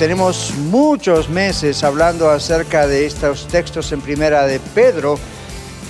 [0.00, 5.18] Tenemos muchos meses hablando acerca de estos textos en primera de Pedro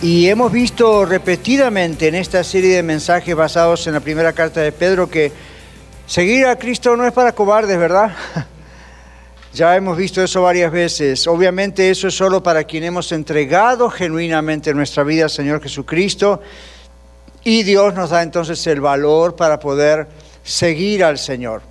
[0.02, 4.73] y hemos visto repetidamente en esta serie de mensajes basados en la primera carta de
[4.73, 5.30] Pedro que
[6.09, 8.10] seguir a Cristo no es para cobardes, ¿verdad?
[9.52, 11.29] Ya hemos visto eso varias veces.
[11.29, 16.40] Obviamente eso es solo para quien hemos entregado genuinamente nuestra vida al Señor Jesucristo
[17.45, 20.09] y Dios nos da entonces el valor para poder
[20.42, 21.70] seguir al Señor.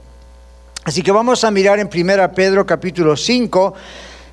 [0.84, 3.74] Así que vamos a mirar en 1 Pedro capítulo 5,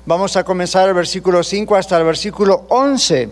[0.05, 3.29] vamos a comenzar el versículo 5 hasta el versículo 11.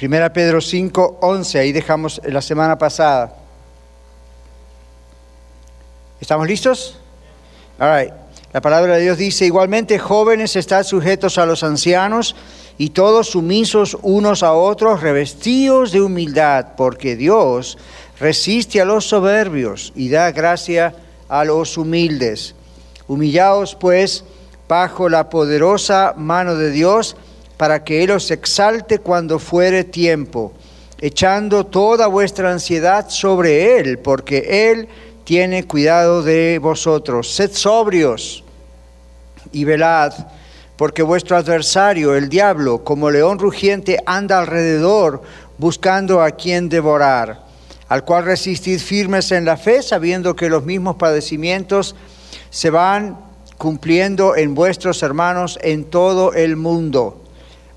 [0.00, 3.34] 1 Pedro 5, 11, ahí dejamos la semana pasada.
[6.20, 6.98] ¿Estamos listos?
[7.80, 8.12] All
[8.52, 12.36] La palabra de Dios dice, igualmente jóvenes están sujetos a los ancianos
[12.76, 17.76] y todos sumisos unos a otros, revestidos de humildad, porque Dios
[18.20, 20.94] resiste a los soberbios y da gracia
[21.28, 22.54] a los humildes.
[23.06, 24.24] Humillaos pues
[24.68, 27.16] bajo la poderosa mano de Dios
[27.56, 30.52] para que Él os exalte cuando fuere tiempo,
[31.00, 34.88] echando toda vuestra ansiedad sobre Él, porque Él
[35.24, 37.32] tiene cuidado de vosotros.
[37.32, 38.44] Sed sobrios
[39.52, 40.12] y velad,
[40.76, 45.22] porque vuestro adversario, el diablo, como león rugiente, anda alrededor
[45.58, 47.47] buscando a quien devorar
[47.88, 51.96] al cual resistid firmes en la fe, sabiendo que los mismos padecimientos
[52.50, 53.18] se van
[53.56, 57.24] cumpliendo en vuestros hermanos en todo el mundo.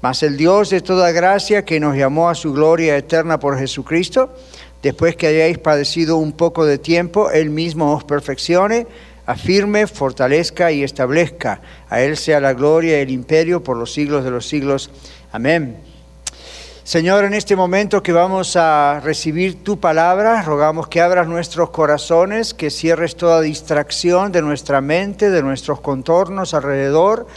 [0.01, 4.35] Mas el Dios de toda gracia, que nos llamó a su gloria eterna por Jesucristo,
[4.81, 8.87] después que hayáis padecido un poco de tiempo, Él mismo os perfeccione,
[9.25, 11.61] afirme, fortalezca y establezca.
[11.89, 14.89] A Él sea la gloria y el imperio por los siglos de los siglos.
[15.31, 15.90] Amén.
[16.91, 22.53] Señor, en este momento que vamos a recibir tu palabra, rogamos que abras nuestros corazones,
[22.53, 27.27] que cierres toda distracción de nuestra mente, de nuestros contornos alrededor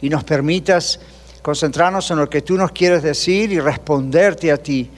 [0.00, 0.98] y nos permitas
[1.40, 4.90] concentrarnos en lo que tú nos quieres decir y responderte a ti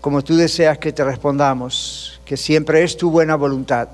[0.00, 3.88] como tú deseas que te respondamos, que siempre es tu buena voluntad.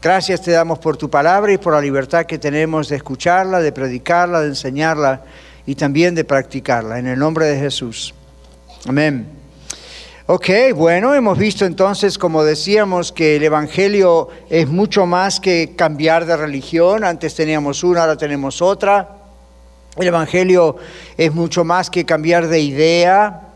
[0.00, 3.72] Gracias te damos por tu palabra y por la libertad que tenemos de escucharla, de
[3.72, 5.22] predicarla, de enseñarla
[5.66, 6.98] y también de practicarla.
[6.98, 8.14] En el nombre de Jesús.
[8.86, 9.28] Amén.
[10.26, 16.26] Ok, bueno, hemos visto entonces, como decíamos, que el Evangelio es mucho más que cambiar
[16.26, 17.04] de religión.
[17.04, 19.08] Antes teníamos una, ahora tenemos otra.
[19.96, 20.76] El Evangelio
[21.16, 23.48] es mucho más que cambiar de idea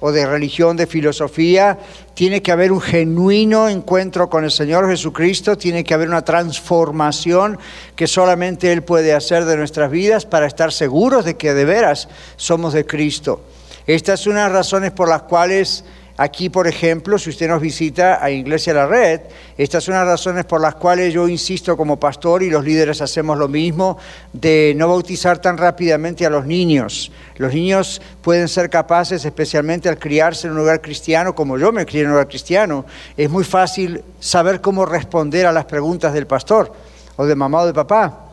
[0.00, 1.78] o de religión, de filosofía.
[2.14, 7.58] Tiene que haber un genuino encuentro con el Señor Jesucristo, tiene que haber una transformación
[7.96, 12.08] que solamente Él puede hacer de nuestras vidas para estar seguros de que de veras
[12.36, 13.42] somos de Cristo.
[13.86, 15.84] Estas son las razones por las cuales
[16.16, 19.20] aquí, por ejemplo, si usted nos visita a Iglesia La Red,
[19.58, 23.36] estas son las razones por las cuales yo insisto como pastor y los líderes hacemos
[23.36, 23.98] lo mismo,
[24.32, 27.12] de no bautizar tan rápidamente a los niños.
[27.36, 31.84] Los niños pueden ser capaces, especialmente al criarse en un lugar cristiano, como yo me
[31.84, 36.26] crié en un lugar cristiano, es muy fácil saber cómo responder a las preguntas del
[36.26, 36.72] pastor
[37.16, 38.30] o de mamá o de papá.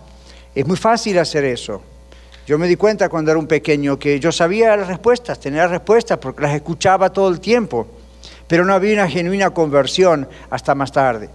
[0.56, 1.82] Es muy fácil hacer eso.
[2.48, 6.18] Yo me di cuenta cuando era un pequeño que yo sabía las respuestas, tenía respuestas
[6.18, 7.88] porque las escuchaba todo el tiempo,
[8.48, 11.30] pero no había una genuina conversión hasta más tarde.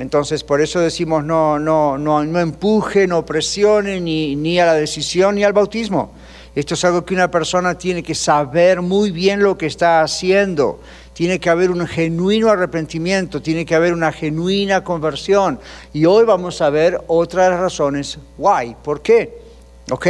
[0.00, 4.74] Entonces, por eso decimos no, no, no, no empuje, no presione ni, ni a la
[4.74, 6.12] decisión ni al bautismo.
[6.54, 10.80] Esto es algo que una persona tiene que saber muy bien lo que está haciendo.
[11.12, 15.60] Tiene que haber un genuino arrepentimiento, tiene que haber una genuina conversión.
[15.92, 18.18] Y hoy vamos a ver otras razones.
[18.36, 18.74] Why?
[18.82, 19.39] ¿Por qué?
[19.90, 20.06] ¿Ok?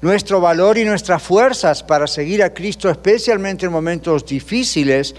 [0.00, 5.14] Nuestro valor y nuestras fuerzas para seguir a Cristo, especialmente en momentos difíciles,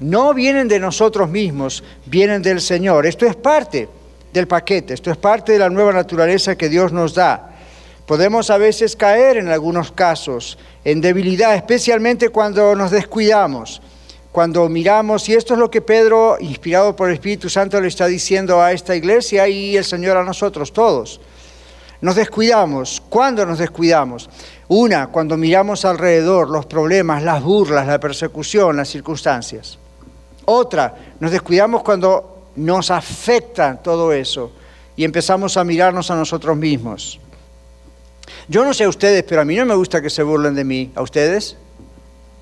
[0.00, 3.06] no vienen de nosotros mismos, vienen del Señor.
[3.06, 3.88] Esto es parte
[4.32, 7.56] del paquete, esto es parte de la nueva naturaleza que Dios nos da.
[8.06, 13.82] Podemos a veces caer en algunos casos en debilidad, especialmente cuando nos descuidamos,
[14.32, 18.06] cuando miramos, y esto es lo que Pedro, inspirado por el Espíritu Santo, le está
[18.06, 21.20] diciendo a esta iglesia y el Señor a nosotros todos.
[22.00, 23.02] Nos descuidamos.
[23.08, 24.30] ¿Cuándo nos descuidamos?
[24.68, 29.78] Una, cuando miramos alrededor los problemas, las burlas, la persecución, las circunstancias.
[30.44, 34.52] Otra, nos descuidamos cuando nos afecta todo eso
[34.96, 37.20] y empezamos a mirarnos a nosotros mismos.
[38.48, 40.64] Yo no sé a ustedes, pero a mí no me gusta que se burlen de
[40.64, 40.90] mí.
[40.94, 41.56] ¿A ustedes?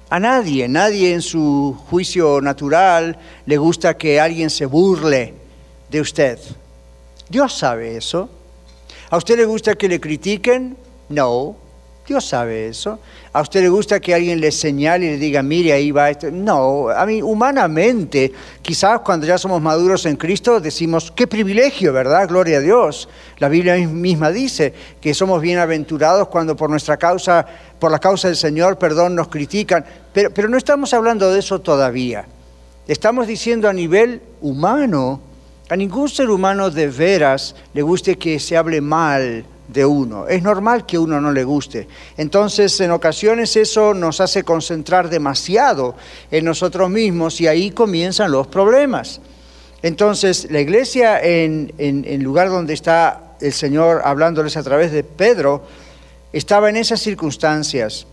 [0.09, 5.35] A nadie, nadie en su juicio natural le gusta que alguien se burle
[5.91, 6.39] de usted.
[7.29, 8.31] Dios sabe eso.
[9.11, 10.77] ¿A usted le gusta que le critiquen?
[11.09, 11.57] No.
[12.07, 13.01] Dios sabe eso.
[13.33, 16.31] ¿A usted le gusta que alguien le señale y le diga, mire, ahí va esto?
[16.31, 18.33] No, a mí humanamente,
[18.63, 22.29] quizás cuando ya somos maduros en Cristo, decimos, qué privilegio, ¿verdad?
[22.29, 23.09] Gloria a Dios.
[23.39, 27.45] La Biblia misma dice que somos bienaventurados cuando por nuestra causa,
[27.79, 29.85] por la causa del Señor, perdón, nos critican.
[30.13, 32.25] Pero, pero no estamos hablando de eso todavía.
[32.87, 35.21] Estamos diciendo a nivel humano,
[35.69, 40.29] a ningún ser humano de veras le guste que se hable mal de uno.
[40.29, 41.89] Es normal que uno no le guste.
[42.17, 45.97] Entonces, en ocasiones eso nos hace concentrar demasiado
[46.31, 49.21] en nosotros mismos y ahí comienzan los problemas.
[49.83, 55.65] Entonces, la iglesia, en, el lugar donde está el Señor hablándoles a través de Pedro,
[56.33, 58.07] estaba en esas circunstancias.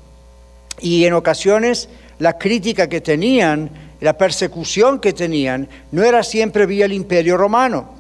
[0.82, 1.88] Y en ocasiones
[2.20, 3.70] la crítica que tenían,
[4.04, 7.94] la persecución que tenían, no era siempre vía el imperio romano.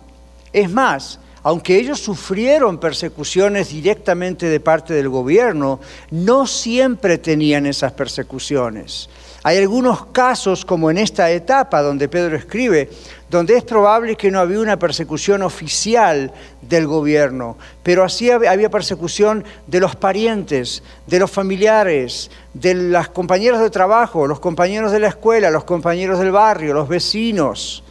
[0.52, 5.80] Es más, aunque ellos sufrieron persecuciones directamente de parte del gobierno,
[6.12, 9.08] no siempre tenían esas persecuciones.
[9.46, 12.90] Hay algunos casos, como en esta etapa donde Pedro escribe,
[13.30, 16.32] donde es probable que no había una persecución oficial
[16.62, 23.60] del gobierno, pero así había persecución de los parientes, de los familiares, de los compañeros
[23.60, 27.84] de trabajo, los compañeros de la escuela, los compañeros del barrio, los vecinos.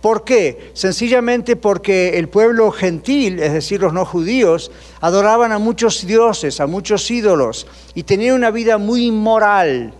[0.00, 0.70] ¿Por qué?
[0.72, 4.70] Sencillamente porque el pueblo gentil, es decir, los no judíos,
[5.02, 9.92] adoraban a muchos dioses, a muchos ídolos, y tenían una vida muy inmoral.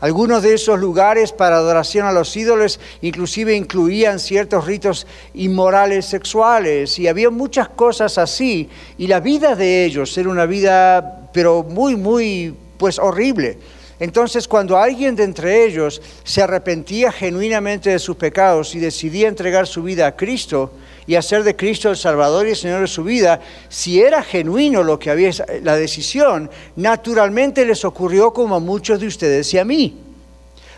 [0.00, 7.00] Algunos de esos lugares para adoración a los ídolos inclusive incluían ciertos ritos inmorales sexuales
[7.00, 8.68] y había muchas cosas así.
[8.96, 13.58] Y la vida de ellos era una vida, pero muy, muy, pues horrible.
[14.00, 19.66] Entonces, cuando alguien de entre ellos se arrepentía genuinamente de sus pecados y decidía entregar
[19.66, 20.72] su vida a Cristo
[21.06, 24.84] y hacer de Cristo el Salvador y el Señor de su vida, si era genuino
[24.84, 25.30] lo que había
[25.62, 29.96] la decisión, naturalmente les ocurrió como a muchos de ustedes y a mí.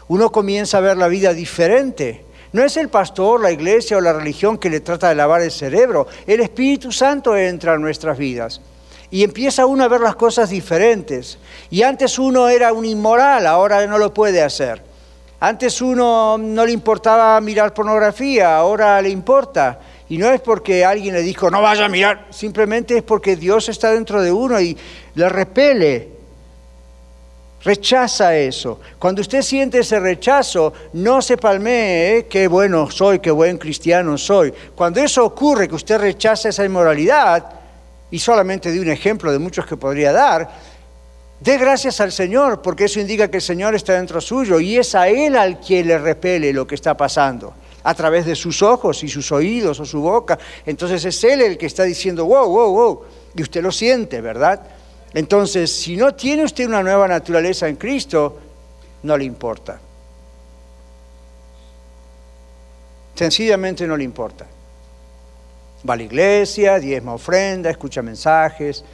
[0.08, 2.24] Uno comienza a ver la vida diferente.
[2.52, 5.52] No es el pastor, la iglesia o la religión que le trata de lavar el
[5.52, 6.08] cerebro.
[6.26, 8.60] El Espíritu Santo entra en nuestras vidas
[9.10, 11.38] y empieza uno a ver las cosas diferentes.
[11.70, 14.82] Y antes uno era un inmoral, ahora no lo puede hacer.
[15.40, 19.80] Antes uno no le importaba mirar pornografía, ahora le importa.
[20.08, 23.68] Y no es porque alguien le dijo, no vaya a mirar, simplemente es porque Dios
[23.68, 24.76] está dentro de uno y
[25.14, 26.08] le repele,
[27.62, 28.80] rechaza eso.
[28.98, 32.26] Cuando usted siente ese rechazo, no se palmee, ¿eh?
[32.26, 34.52] qué bueno soy, qué buen cristiano soy.
[34.74, 37.59] Cuando eso ocurre, que usted rechaza esa inmoralidad,
[38.10, 40.50] y solamente de un ejemplo de muchos que podría dar,
[41.40, 44.94] dé gracias al Señor, porque eso indica que el Señor está dentro suyo y es
[44.94, 49.02] a Él al que le repele lo que está pasando, a través de sus ojos
[49.04, 50.38] y sus oídos o su boca.
[50.66, 53.02] Entonces es Él el que está diciendo, wow, wow, wow,
[53.34, 54.60] y usted lo siente, ¿verdad?
[55.12, 58.38] Entonces, si no tiene usted una nueva naturaleza en Cristo,
[59.02, 59.80] no le importa.
[63.14, 64.46] Sencillamente no le importa.
[65.88, 68.84] Va a la iglesia, diezma ofrenda, escucha mensajes,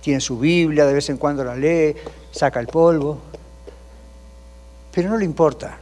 [0.00, 1.94] tiene su Biblia, de vez en cuando la lee,
[2.30, 3.18] saca el polvo.
[4.92, 5.78] Pero no le importa.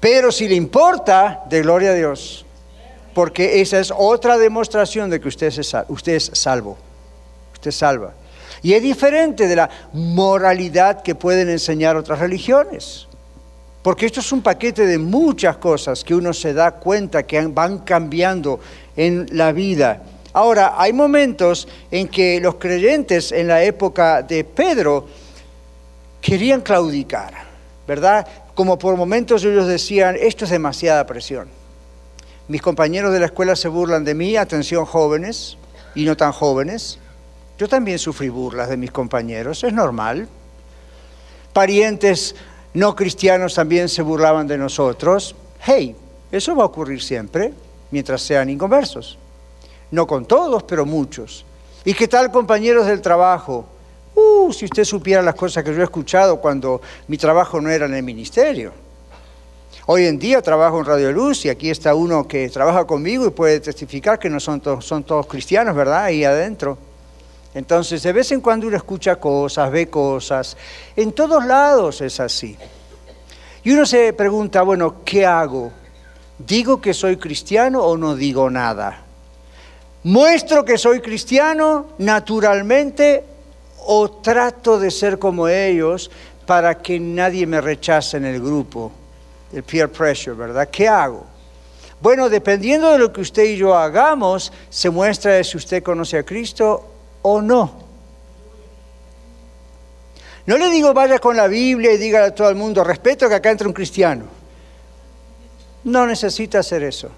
[0.00, 2.44] Pero si le importa, de gloria a Dios.
[3.14, 6.76] Porque esa es otra demostración de que usted es, usted es salvo.
[7.54, 8.12] Usted salva.
[8.62, 13.08] Y es diferente de la moralidad que pueden enseñar otras religiones.
[13.84, 17.80] Porque esto es un paquete de muchas cosas que uno se da cuenta que van
[17.80, 18.58] cambiando
[18.96, 20.02] en la vida.
[20.32, 25.06] Ahora, hay momentos en que los creyentes en la época de Pedro
[26.22, 27.34] querían claudicar,
[27.86, 28.26] ¿verdad?
[28.54, 31.48] Como por momentos ellos decían, esto es demasiada presión.
[32.48, 35.58] Mis compañeros de la escuela se burlan de mí, atención jóvenes
[35.94, 36.98] y no tan jóvenes.
[37.58, 40.26] Yo también sufrí burlas de mis compañeros, es normal.
[41.52, 42.34] Parientes
[42.74, 45.34] no cristianos también se burlaban de nosotros.
[45.60, 45.94] Hey,
[46.30, 47.52] eso va a ocurrir siempre
[47.92, 49.16] mientras sean inconversos.
[49.92, 51.44] No con todos, pero muchos.
[51.84, 53.64] ¿Y qué tal compañeros del trabajo?
[54.16, 57.86] Uh, si usted supiera las cosas que yo he escuchado cuando mi trabajo no era
[57.86, 58.72] en el ministerio.
[59.86, 63.30] Hoy en día trabajo en Radio Luz y aquí está uno que trabaja conmigo y
[63.30, 66.04] puede testificar que no son todos, son todos cristianos, ¿verdad?
[66.04, 66.76] Ahí adentro.
[67.54, 70.56] Entonces, de vez en cuando uno escucha cosas, ve cosas.
[70.96, 72.58] En todos lados es así.
[73.62, 75.70] Y uno se pregunta, bueno, ¿qué hago?
[76.38, 79.02] ¿Digo que soy cristiano o no digo nada?
[80.02, 83.24] ¿Muestro que soy cristiano naturalmente
[83.86, 86.10] o trato de ser como ellos
[86.46, 88.90] para que nadie me rechace en el grupo?
[89.52, 90.68] El peer pressure, ¿verdad?
[90.70, 91.24] ¿Qué hago?
[92.00, 96.24] Bueno, dependiendo de lo que usted y yo hagamos, se muestra si usted conoce a
[96.24, 96.93] Cristo
[97.26, 97.72] o no.
[100.46, 103.34] No le digo vaya con la Biblia y dígale a todo el mundo, respeto que
[103.34, 104.26] acá entre un cristiano.
[105.84, 107.10] No necesita hacer eso.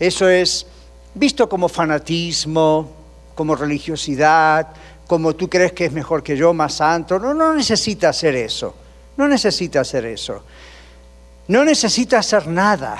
[0.00, 0.66] Eso es
[1.14, 2.90] visto como fanatismo,
[3.34, 4.68] como religiosidad,
[5.06, 7.18] como tú crees que es mejor que yo, más santo.
[7.18, 8.74] No, no necesita hacer eso.
[9.18, 10.42] No necesita hacer eso.
[11.48, 12.96] No necesita hacer nada.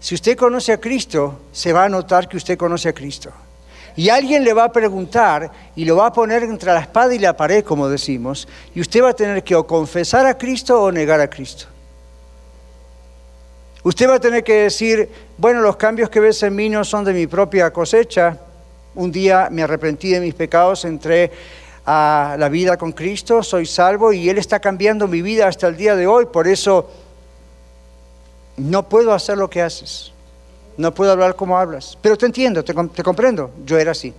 [0.00, 3.30] Si usted conoce a Cristo, se va a notar que usted conoce a Cristo.
[3.96, 7.18] Y alguien le va a preguntar y lo va a poner entre la espada y
[7.18, 10.90] la pared, como decimos, y usted va a tener que o confesar a Cristo o
[10.90, 11.66] negar a Cristo.
[13.84, 17.04] Usted va a tener que decir, bueno, los cambios que ves en mí no son
[17.04, 18.38] de mi propia cosecha.
[18.94, 21.30] Un día me arrepentí de mis pecados, entré
[21.84, 25.76] a la vida con Cristo, soy salvo y Él está cambiando mi vida hasta el
[25.76, 26.26] día de hoy.
[26.26, 26.88] Por eso
[28.56, 30.11] no puedo hacer lo que haces.
[30.76, 33.50] No puedo hablar como hablas, pero te entiendo, te, comprendo.
[33.64, 34.14] Yo era así.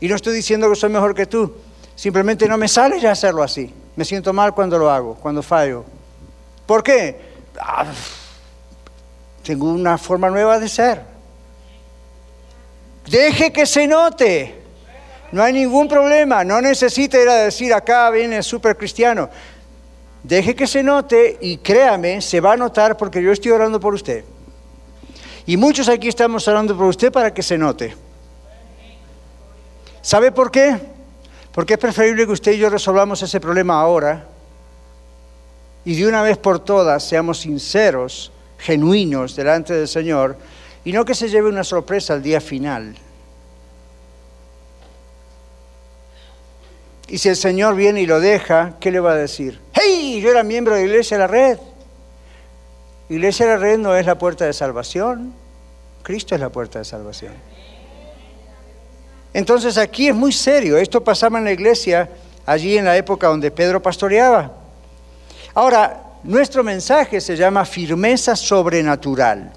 [0.00, 1.54] Y no estoy diciendo que soy mejor que tú.
[1.94, 3.72] Simplemente no me sale ya hacerlo así.
[3.96, 5.84] Me siento mal cuando lo hago, cuando fallo.
[6.66, 7.20] ¿Por qué?
[7.58, 7.84] Ah,
[9.42, 11.02] tengo una forma nueva de ser.
[13.06, 14.60] Deje que se note.
[15.32, 16.44] No hay ningún problema.
[16.44, 19.28] No necesita ir a decir acá viene el super cristiano.
[20.22, 23.94] Deje que se note y créame, se va a notar porque yo estoy orando por
[23.94, 24.24] usted.
[25.46, 27.94] Y muchos aquí estamos orando por usted para que se note.
[30.02, 30.78] ¿Sabe por qué?
[31.52, 34.26] Porque es preferible que usted y yo resolvamos ese problema ahora
[35.84, 40.36] y de una vez por todas seamos sinceros, genuinos delante del Señor
[40.84, 42.94] y no que se lleve una sorpresa al día final.
[47.10, 49.60] Y si el Señor viene y lo deja, ¿qué le va a decir?
[49.72, 50.20] ¡Hey!
[50.22, 51.58] Yo era miembro de Iglesia de la Red.
[53.08, 55.34] Iglesia de la Red no es la puerta de salvación.
[56.04, 57.32] Cristo es la puerta de salvación.
[59.34, 60.78] Entonces aquí es muy serio.
[60.78, 62.08] Esto pasaba en la iglesia
[62.46, 64.52] allí en la época donde Pedro pastoreaba.
[65.54, 69.52] Ahora, nuestro mensaje se llama firmeza sobrenatural.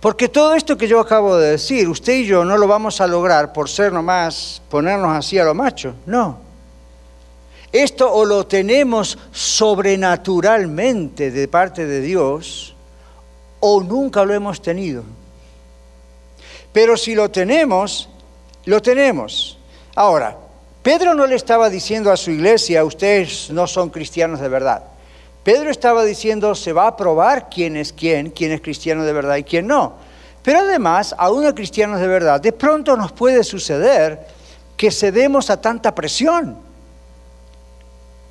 [0.00, 3.06] Porque todo esto que yo acabo de decir, usted y yo no lo vamos a
[3.06, 5.94] lograr por ser nomás, ponernos así a lo macho.
[6.04, 6.38] No.
[7.72, 12.74] Esto o lo tenemos sobrenaturalmente de parte de Dios
[13.60, 15.02] o nunca lo hemos tenido.
[16.72, 18.08] Pero si lo tenemos,
[18.66, 19.58] lo tenemos.
[19.94, 20.36] Ahora,
[20.82, 24.84] Pedro no le estaba diciendo a su iglesia, ustedes no son cristianos de verdad.
[25.46, 29.36] Pedro estaba diciendo, se va a probar quién es quién, quién es cristiano de verdad
[29.36, 29.92] y quién no.
[30.42, 34.26] Pero además, a uno cristianos de verdad, de pronto nos puede suceder
[34.76, 36.56] que cedemos a tanta presión.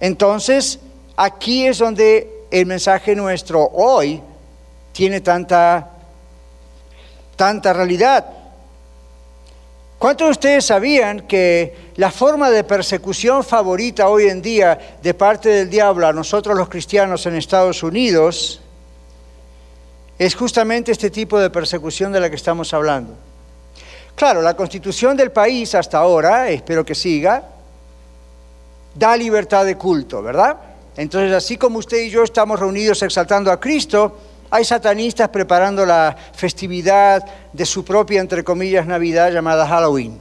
[0.02, 0.78] Entonces,
[1.16, 4.22] aquí es donde el mensaje nuestro hoy
[4.92, 5.92] tiene tanta,
[7.38, 8.26] tanta realidad.
[9.98, 15.50] ¿Cuántos de ustedes sabían que la forma de persecución favorita hoy en día de parte
[15.50, 18.62] del diablo a nosotros los cristianos en Estados Unidos
[20.20, 23.14] es justamente este tipo de persecución de la que estamos hablando?
[24.16, 27.44] Claro, la constitución del país hasta ahora, espero que siga,
[28.94, 30.58] da libertad de culto, ¿verdad?
[30.96, 34.18] Entonces, así como usted y yo estamos reunidos exaltando a Cristo,
[34.50, 40.20] hay satanistas preparando la festividad de su propia, entre comillas, Navidad llamada Halloween.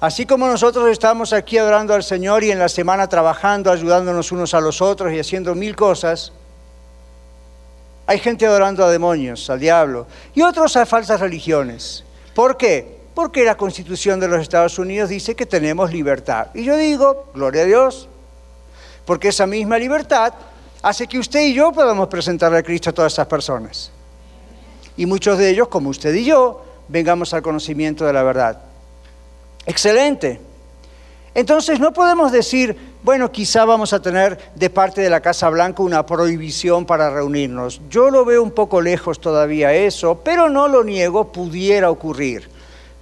[0.00, 4.52] Así como nosotros estamos aquí adorando al Señor y en la semana trabajando, ayudándonos unos
[4.52, 6.32] a los otros y haciendo mil cosas,
[8.04, 12.04] hay gente adorando a demonios, al diablo, y otros a falsas religiones.
[12.34, 13.00] ¿Por qué?
[13.14, 16.48] Porque la Constitución de los Estados Unidos dice que tenemos libertad.
[16.52, 18.08] Y yo digo, gloria a Dios,
[19.04, 20.34] porque esa misma libertad
[20.82, 23.90] hace que usted y yo podamos presentarle a Cristo a todas esas personas.
[24.96, 28.58] Y muchos de ellos, como usted y yo, vengamos al conocimiento de la verdad.
[29.64, 30.40] Excelente.
[31.34, 35.82] Entonces no podemos decir, bueno, quizá vamos a tener de parte de la Casa Blanca
[35.82, 37.80] una prohibición para reunirnos.
[37.88, 42.50] Yo lo veo un poco lejos todavía eso, pero no lo niego, pudiera ocurrir.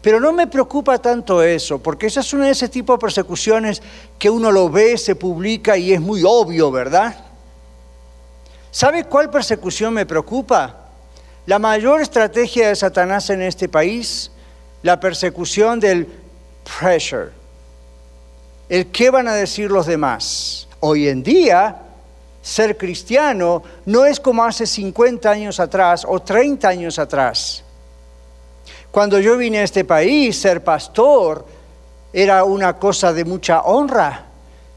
[0.00, 3.82] Pero no me preocupa tanto eso, porque esa es una de ese tipo de persecuciones
[4.18, 7.29] que uno lo ve, se publica y es muy obvio, ¿verdad?
[8.71, 10.77] ¿Sabe cuál persecución me preocupa?
[11.47, 14.31] La mayor estrategia de Satanás en este país,
[14.83, 16.07] la persecución del
[16.79, 17.31] pressure.
[18.69, 20.69] El qué van a decir los demás.
[20.79, 21.77] Hoy en día,
[22.41, 27.65] ser cristiano no es como hace 50 años atrás o 30 años atrás.
[28.93, 31.45] Cuando yo vine a este país, ser pastor
[32.12, 34.29] era una cosa de mucha honra.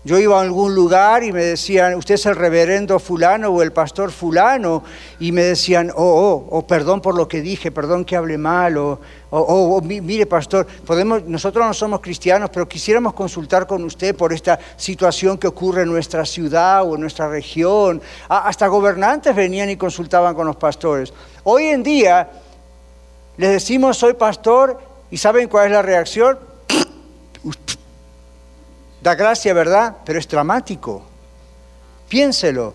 [0.06, 3.72] Yo iba a algún lugar y me decían, usted es el reverendo fulano o el
[3.72, 4.84] pastor fulano,
[5.18, 8.78] y me decían, oh, oh, oh perdón por lo que dije, perdón que hable mal,
[8.78, 14.14] o, oh, oh, mire pastor, podemos, nosotros no somos cristianos, pero quisiéramos consultar con usted
[14.14, 18.02] por esta situación que ocurre en nuestra ciudad o en nuestra región.
[18.28, 21.14] hasta gobernantes venían y consultaban con los pastores.
[21.44, 22.30] Hoy en día
[23.38, 24.78] les decimos, soy pastor,
[25.10, 26.38] y ¿saben cuál es la reacción?
[29.04, 29.98] Da gracia, ¿verdad?
[30.06, 31.04] Pero es dramático.
[32.08, 32.74] Piénselo.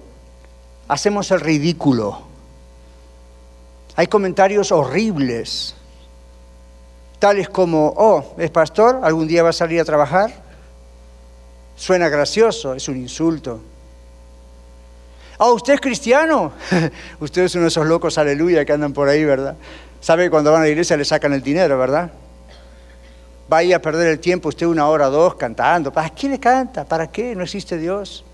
[0.87, 2.21] Hacemos el ridículo.
[3.97, 5.75] Hay comentarios horribles,
[7.19, 9.01] tales como, oh, ¿es pastor?
[9.03, 10.31] ¿Algún día va a salir a trabajar?
[11.77, 13.61] Suena gracioso, es un insulto.
[15.39, 16.53] Oh, ¿usted es cristiano?
[17.21, 19.57] Ustedes son esos locos, aleluya, que andan por ahí, ¿verdad?
[20.01, 22.13] ¿Sabe que cuando van a la iglesia le sacan el dinero, verdad?
[23.49, 25.93] Vaya a perder el tiempo usted una hora o dos cantando.
[25.93, 26.85] ¿Para qué le canta?
[26.85, 27.35] ¿Para qué?
[27.35, 28.25] No existe Dios.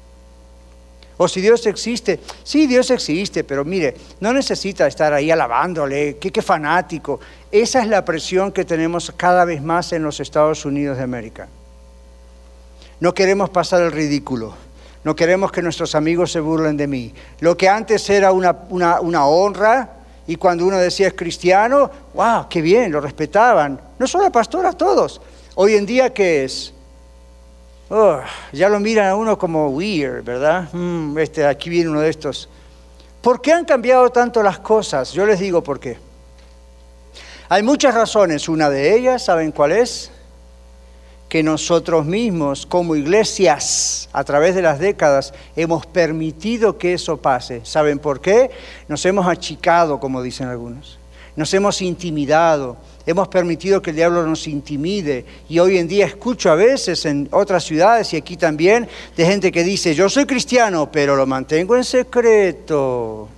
[1.17, 6.33] O si Dios existe, sí, Dios existe, pero mire, no necesita estar ahí alabándole, qué,
[6.33, 7.21] qué fanático.
[7.53, 11.47] Esa es la presión que tenemos cada vez más en los Estados Unidos de América.
[12.99, 14.55] No queremos pasar el ridículo,
[15.05, 17.15] no queremos que nuestros amigos se burlen de mí.
[17.39, 19.91] Lo que antes era una, una, una honra,
[20.27, 23.81] y cuando uno decía es cristiano, wow, qué bien, lo respetaban.
[23.99, 25.21] No solo al pastor, a todos.
[25.55, 26.73] Hoy en día, ¿qué es?
[27.91, 28.19] Oh,
[28.53, 30.69] ya lo miran a uno como weird, ¿verdad?
[30.73, 32.49] Mm, este, aquí viene uno de estos.
[33.21, 35.13] ¿Por qué han cambiado tanto las cosas?
[35.13, 35.99] Yo les digo por qué.
[37.49, 38.49] Hay muchas razones.
[38.49, 40.11] Una de ellas, ¿saben cuál es?
[41.35, 47.63] Que nosotros mismos como iglesias a través de las décadas hemos permitido que eso pase.
[47.65, 48.53] ¿Saben por qué?
[48.87, 50.97] Nos hemos achicado, como dicen algunos.
[51.35, 55.25] Nos hemos intimidado, hemos permitido que el diablo nos intimide.
[55.49, 59.51] Y hoy en día escucho a veces en otras ciudades y aquí también de gente
[59.51, 63.29] que dice, yo soy cristiano, pero lo mantengo en secreto.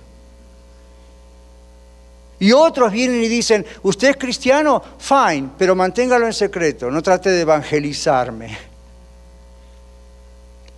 [2.39, 7.31] Y otros vienen y dicen, usted es cristiano, fine, pero manténgalo en secreto, no trate
[7.31, 8.57] de evangelizarme.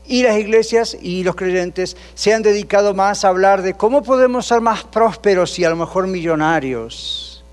[0.05, 4.47] Y las iglesias y los creyentes se han dedicado más a hablar de cómo podemos
[4.47, 7.43] ser más prósperos y a lo mejor millonarios.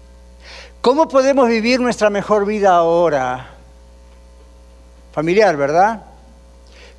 [0.80, 3.50] ¿Cómo podemos vivir nuestra mejor vida ahora?
[5.12, 6.04] Familiar, ¿verdad?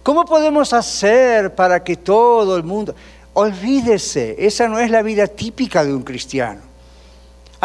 [0.04, 2.94] ¿Cómo podemos hacer para que todo el mundo...
[3.34, 6.62] Olvídese, esa no es la vida típica de un cristiano.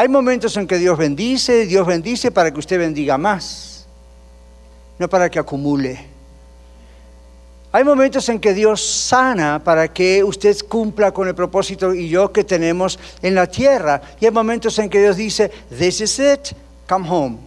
[0.03, 3.87] Hay momentos en que Dios bendice, Dios bendice para que usted bendiga más,
[4.99, 6.09] no para que acumule.
[7.71, 12.33] Hay momentos en que Dios sana para que usted cumpla con el propósito y yo
[12.33, 14.03] que tenemos en la tierra.
[14.19, 16.57] Y hay momentos en que Dios dice, this is it,
[16.89, 17.39] come home.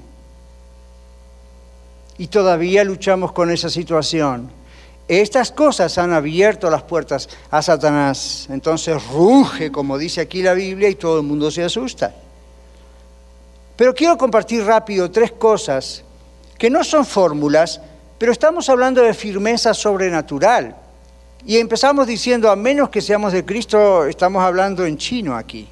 [2.18, 4.50] Y todavía luchamos con esa situación.
[5.10, 8.48] Estas cosas han abierto las puertas a Satanás.
[8.50, 12.16] Entonces ruge, como dice aquí la Biblia, y todo el mundo se asusta.
[13.76, 16.04] Pero quiero compartir rápido tres cosas
[16.58, 17.82] que no son fórmulas,
[18.18, 20.76] pero estamos hablando de firmeza sobrenatural.
[21.46, 25.68] Y empezamos diciendo, a menos que seamos de Cristo, estamos hablando en chino aquí.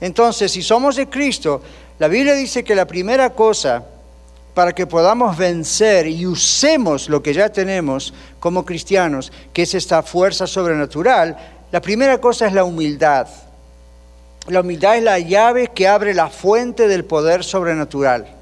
[0.00, 1.62] Entonces, si somos de Cristo,
[1.98, 3.84] la Biblia dice que la primera cosa
[4.54, 10.02] para que podamos vencer y usemos lo que ya tenemos como cristianos, que es esta
[10.02, 11.36] fuerza sobrenatural,
[11.70, 13.26] la primera cosa es la humildad.
[14.48, 18.36] La humildad es la llave que abre la fuente del poder sobrenatural.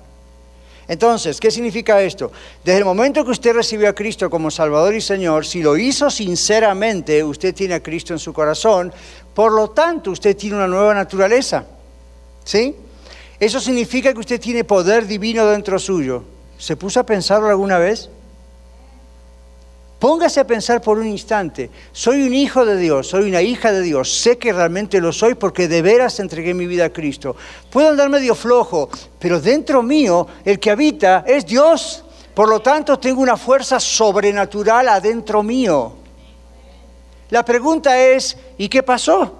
[0.86, 2.30] Entonces, ¿qué significa esto?
[2.62, 6.10] Desde el momento que usted recibió a Cristo como Salvador y Señor, si lo hizo
[6.10, 8.92] sinceramente, usted tiene a Cristo en su corazón,
[9.32, 11.64] por lo tanto, usted tiene una nueva naturaleza.
[12.44, 12.76] ¿Sí?
[13.40, 16.22] Eso significa que usted tiene poder divino dentro suyo.
[16.58, 18.10] ¿Se puso a pensarlo alguna vez?
[20.04, 23.80] Póngase a pensar por un instante, soy un hijo de Dios, soy una hija de
[23.80, 27.34] Dios, sé que realmente lo soy porque de veras entregué mi vida a Cristo.
[27.70, 32.04] Puedo andar medio flojo, pero dentro mío el que habita es Dios.
[32.34, 35.94] Por lo tanto, tengo una fuerza sobrenatural adentro mío.
[37.30, 39.38] La pregunta es, ¿y qué pasó?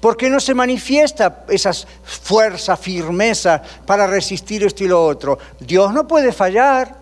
[0.00, 5.38] ¿Por qué no se manifiesta esa fuerza, firmeza para resistir esto y lo otro?
[5.58, 6.99] Dios no puede fallar.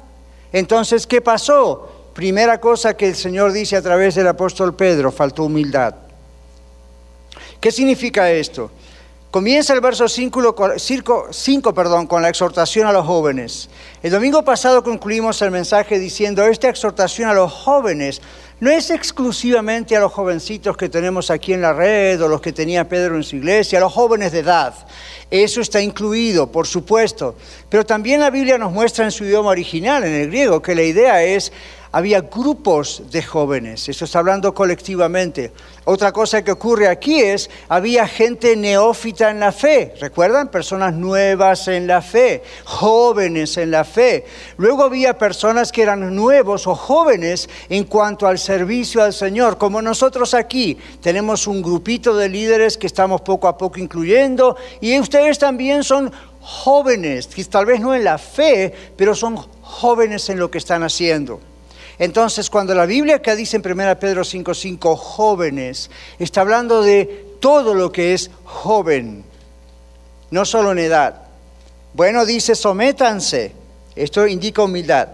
[0.52, 2.10] Entonces, ¿qué pasó?
[2.14, 5.94] Primera cosa que el Señor dice a través del apóstol Pedro, faltó humildad.
[7.60, 8.70] ¿Qué significa esto?
[9.30, 13.68] Comienza el verso 5, perdón, con la exhortación a los jóvenes.
[14.02, 18.22] El domingo pasado concluimos el mensaje diciendo, esta exhortación a los jóvenes
[18.60, 22.52] no es exclusivamente a los jovencitos que tenemos aquí en la red o los que
[22.52, 24.74] tenía Pedro en su iglesia, a los jóvenes de edad.
[25.30, 27.36] Eso está incluido, por supuesto.
[27.68, 30.82] Pero también la Biblia nos muestra en su idioma original, en el griego, que la
[30.82, 31.52] idea es
[31.92, 35.52] había grupos de jóvenes, eso está hablando colectivamente.
[35.84, 40.50] Otra cosa que ocurre aquí es, había gente neófita en la fe, ¿recuerdan?
[40.50, 44.26] Personas nuevas en la fe, jóvenes en la fe.
[44.58, 49.80] Luego había personas que eran nuevos o jóvenes en cuanto al servicio al Señor, como
[49.80, 50.76] nosotros aquí.
[51.00, 56.12] Tenemos un grupito de líderes que estamos poco a poco incluyendo y ustedes también son
[56.40, 61.40] jóvenes, tal vez no en la fe, pero son jóvenes en lo que están haciendo.
[61.98, 67.74] Entonces, cuando la Biblia que dice en 1 Pedro 5:5 jóvenes, está hablando de todo
[67.74, 69.24] lo que es joven,
[70.30, 71.22] no solo en edad.
[71.94, 73.52] Bueno, dice, sométanse.
[73.96, 75.08] Esto indica humildad.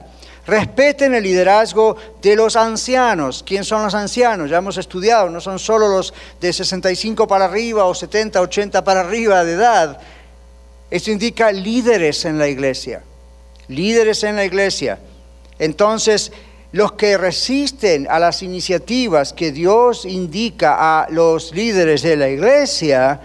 [0.47, 3.43] Respeten el liderazgo de los ancianos.
[3.47, 4.51] ¿Quién son los ancianos?
[4.51, 9.01] Ya hemos estudiado, no son solo los de 65 para arriba o 70, 80 para
[9.01, 9.99] arriba de edad.
[10.91, 13.03] Esto indica líderes en la iglesia.
[13.69, 14.99] Líderes en la iglesia.
[15.59, 16.31] Entonces,
[16.75, 23.21] los que resisten a las iniciativas que Dios indica a los líderes de la iglesia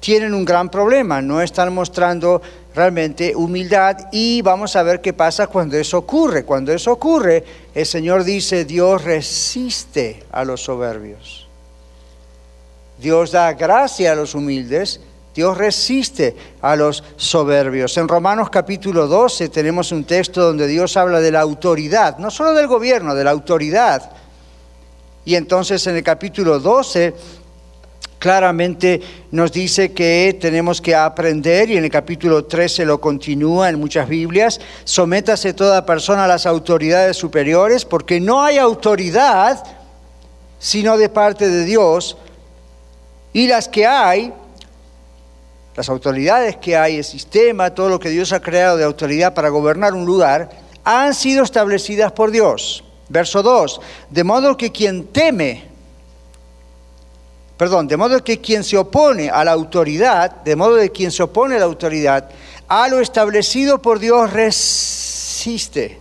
[0.00, 2.40] tienen un gran problema, no están mostrando
[2.74, 6.46] realmente humildad y vamos a ver qué pasa cuando eso ocurre.
[6.46, 11.46] Cuando eso ocurre, el Señor dice, Dios resiste a los soberbios.
[12.98, 15.02] Dios da gracia a los humildes
[15.38, 17.96] Dios resiste a los soberbios.
[17.96, 22.54] En Romanos capítulo 12 tenemos un texto donde Dios habla de la autoridad, no solo
[22.54, 24.10] del gobierno, de la autoridad.
[25.24, 27.14] Y entonces en el capítulo 12
[28.18, 33.78] claramente nos dice que tenemos que aprender, y en el capítulo 13 lo continúa en
[33.78, 39.62] muchas Biblias, sométase toda persona a las autoridades superiores, porque no hay autoridad
[40.58, 42.16] sino de parte de Dios,
[43.32, 44.32] y las que hay
[45.78, 49.48] las autoridades que hay, el sistema, todo lo que Dios ha creado de autoridad para
[49.48, 50.50] gobernar un lugar,
[50.82, 52.82] han sido establecidas por Dios.
[53.08, 55.68] Verso 2, de modo que quien teme,
[57.56, 61.22] perdón, de modo que quien se opone a la autoridad, de modo que quien se
[61.22, 62.28] opone a la autoridad,
[62.66, 66.00] a lo establecido por Dios resiste.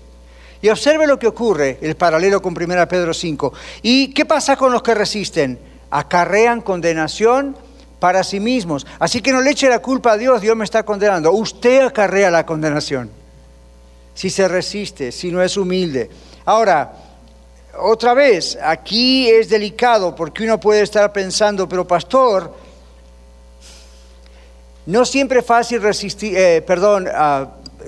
[0.60, 3.54] Y observe lo que ocurre, el paralelo con 1 Pedro 5.
[3.84, 5.60] ¿Y qué pasa con los que resisten?
[5.92, 7.67] Acarrean condenación
[8.00, 8.86] para sí mismos.
[9.00, 11.32] Así que no le eche la culpa a Dios, Dios me está condenando.
[11.32, 13.10] Usted acarrea la condenación.
[14.14, 16.10] Si se resiste, si no es humilde.
[16.46, 16.94] Ahora,
[17.80, 22.54] otra vez, aquí es delicado porque uno puede estar pensando, pero pastor,
[24.88, 27.08] no siempre es fácil resistir, eh, perdón,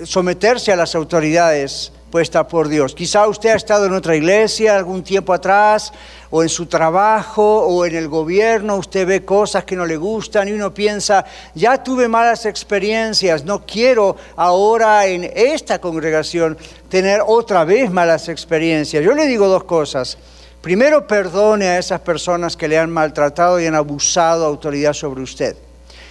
[0.04, 2.94] someterse a las autoridades puesta por Dios.
[2.94, 5.92] Quizá usted ha estado en otra iglesia algún tiempo atrás,
[6.30, 10.48] o en su trabajo, o en el gobierno, usted ve cosas que no le gustan
[10.48, 17.64] y uno piensa, ya tuve malas experiencias, no quiero ahora en esta congregación tener otra
[17.64, 19.02] vez malas experiencias.
[19.02, 20.18] Yo le digo dos cosas.
[20.60, 25.56] Primero, perdone a esas personas que le han maltratado y han abusado autoridad sobre usted.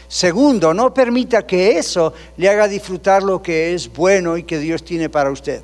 [0.08, 4.84] Segundo, no permita que eso le haga disfrutar lo que es bueno y que Dios
[4.84, 5.62] tiene para usted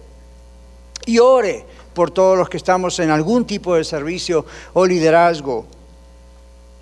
[1.05, 5.65] y ore por todos los que estamos en algún tipo de servicio o liderazgo.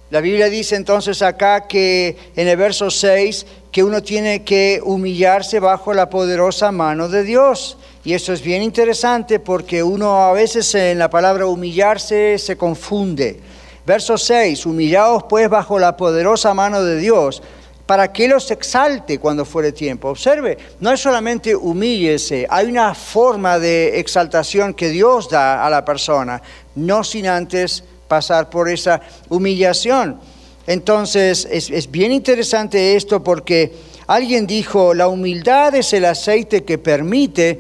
[0.10, 5.60] La Biblia dice entonces acá que en el verso 6 que uno tiene que humillarse
[5.60, 7.78] bajo la poderosa mano de Dios.
[8.04, 13.40] Y eso es bien interesante porque uno a veces en la palabra humillarse se confunde.
[13.88, 17.42] Verso 6, humillaos pues bajo la poderosa mano de Dios
[17.86, 20.10] para que los exalte cuando fuere tiempo.
[20.10, 25.84] Observe, no es solamente humíllese, hay una forma de exaltación que Dios da a la
[25.84, 26.42] persona,
[26.76, 30.20] no sin antes pasar por esa humillación.
[30.66, 33.74] Entonces, es, es bien interesante esto porque
[34.08, 37.60] alguien dijo, la humildad es el aceite que permite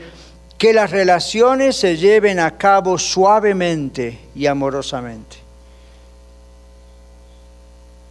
[0.57, 5.42] que las relaciones se lleven a cabo suavemente y amorosamente.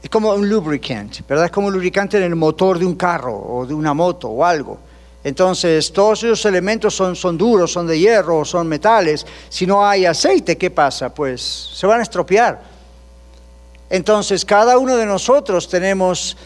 [0.03, 1.47] Es como un lubricant, ¿verdad?
[1.47, 4.45] Es como un lubricante en el motor de un carro o de una moto o
[4.45, 4.79] algo.
[5.23, 9.25] Entonces, todos esos elementos son, son duros, son de hierro, son metales.
[9.49, 11.15] Si no hay aceite, ¿qué pasa?
[11.15, 12.61] Pues se van a estropear.
[13.89, 16.37] Entonces, cada uno de nosotros tenemos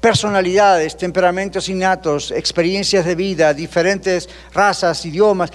[0.00, 5.50] personalidades, temperamentos innatos, experiencias de vida, diferentes razas, idiomas.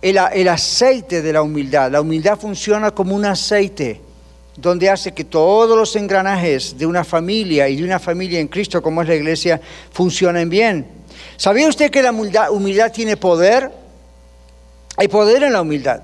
[0.00, 4.00] El, el aceite de la humildad, la humildad funciona como un aceite
[4.60, 8.82] donde hace que todos los engranajes de una familia y de una familia en Cristo
[8.82, 9.60] como es la iglesia
[9.92, 10.86] funcionen bien.
[11.36, 13.70] ¿Sabía usted que la humildad, tiene poder?
[14.96, 16.02] Hay poder en la humildad.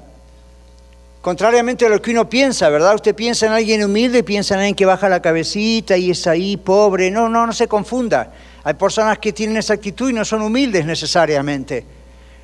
[1.20, 2.94] Contrariamente a lo que uno piensa, ¿verdad?
[2.94, 6.56] Usted piensa en alguien humilde, piensa en alguien que baja la cabecita y es ahí
[6.56, 7.10] pobre.
[7.10, 8.32] No, no, no se confunda.
[8.62, 11.84] Hay personas que tienen esa actitud y no son humildes necesariamente.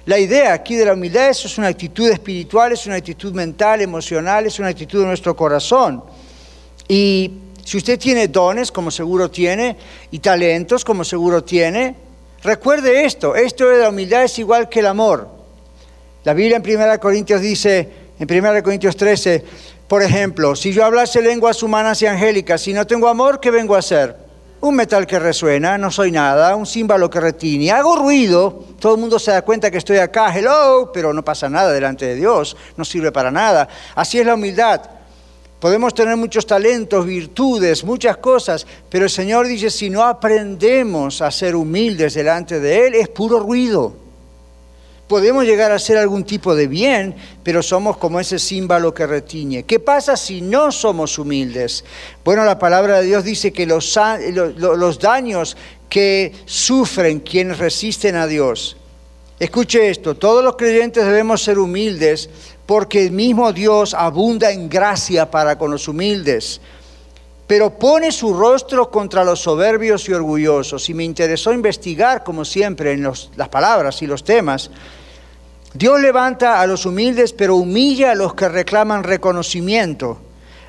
[0.04, 4.44] La idea aquí de la humildad es una actitud espiritual, es una actitud mental, emocional,
[4.46, 6.02] es una actitud de nuestro corazón.
[6.88, 7.30] Y
[7.64, 9.76] si usted tiene dones, como seguro tiene,
[10.10, 11.94] y talentos, como seguro tiene,
[12.42, 15.28] recuerde esto, esto de la humildad es igual que el amor.
[16.24, 17.88] La Biblia en 1 Corintios dice,
[18.18, 19.44] en 1 Corintios 13,
[19.86, 23.76] por ejemplo, si yo hablase lenguas humanas y angélicas, si no tengo amor, ¿qué vengo
[23.76, 24.16] a hacer?
[24.62, 29.00] Un metal que resuena, no soy nada, un címbalo que retiñe, hago ruido, todo el
[29.00, 32.56] mundo se da cuenta que estoy acá, hello, pero no pasa nada delante de Dios,
[32.76, 33.68] no sirve para nada.
[33.96, 34.82] Así es la humildad.
[35.58, 41.32] Podemos tener muchos talentos, virtudes, muchas cosas, pero el Señor dice, si no aprendemos a
[41.32, 44.01] ser humildes delante de Él, es puro ruido.
[45.12, 49.64] Podemos llegar a hacer algún tipo de bien, pero somos como ese símbolo que retiñe.
[49.64, 51.84] ¿Qué pasa si no somos humildes?
[52.24, 53.92] Bueno, la palabra de Dios dice que los,
[54.98, 55.54] daños
[55.90, 58.78] que sufren quienes resisten a Dios.
[59.38, 62.30] Escuche esto, todos los creyentes debemos ser humildes
[62.64, 66.58] porque el mismo Dios abunda en gracia para con los humildes,
[67.46, 70.88] pero pone su rostro contra los soberbios y orgullosos.
[70.88, 74.70] Y me interesó investigar, como siempre, en las palabras y los temas.
[75.74, 80.18] Dios levanta a los humildes, pero humilla a los que reclaman reconocimiento,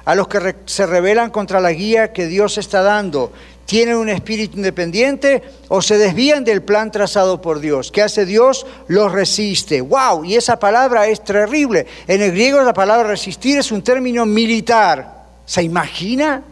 [0.05, 3.31] a los que se rebelan contra la guía que Dios está dando
[3.65, 7.91] tienen un espíritu independiente o se desvían del plan trazado por Dios.
[7.91, 8.65] ¿Qué hace Dios?
[8.87, 9.81] Los resiste.
[9.81, 10.25] ¡Wow!
[10.25, 11.87] Y esa palabra es terrible.
[12.07, 15.23] En el griego la palabra resistir es un término militar.
[15.45, 16.43] ¿Se imagina?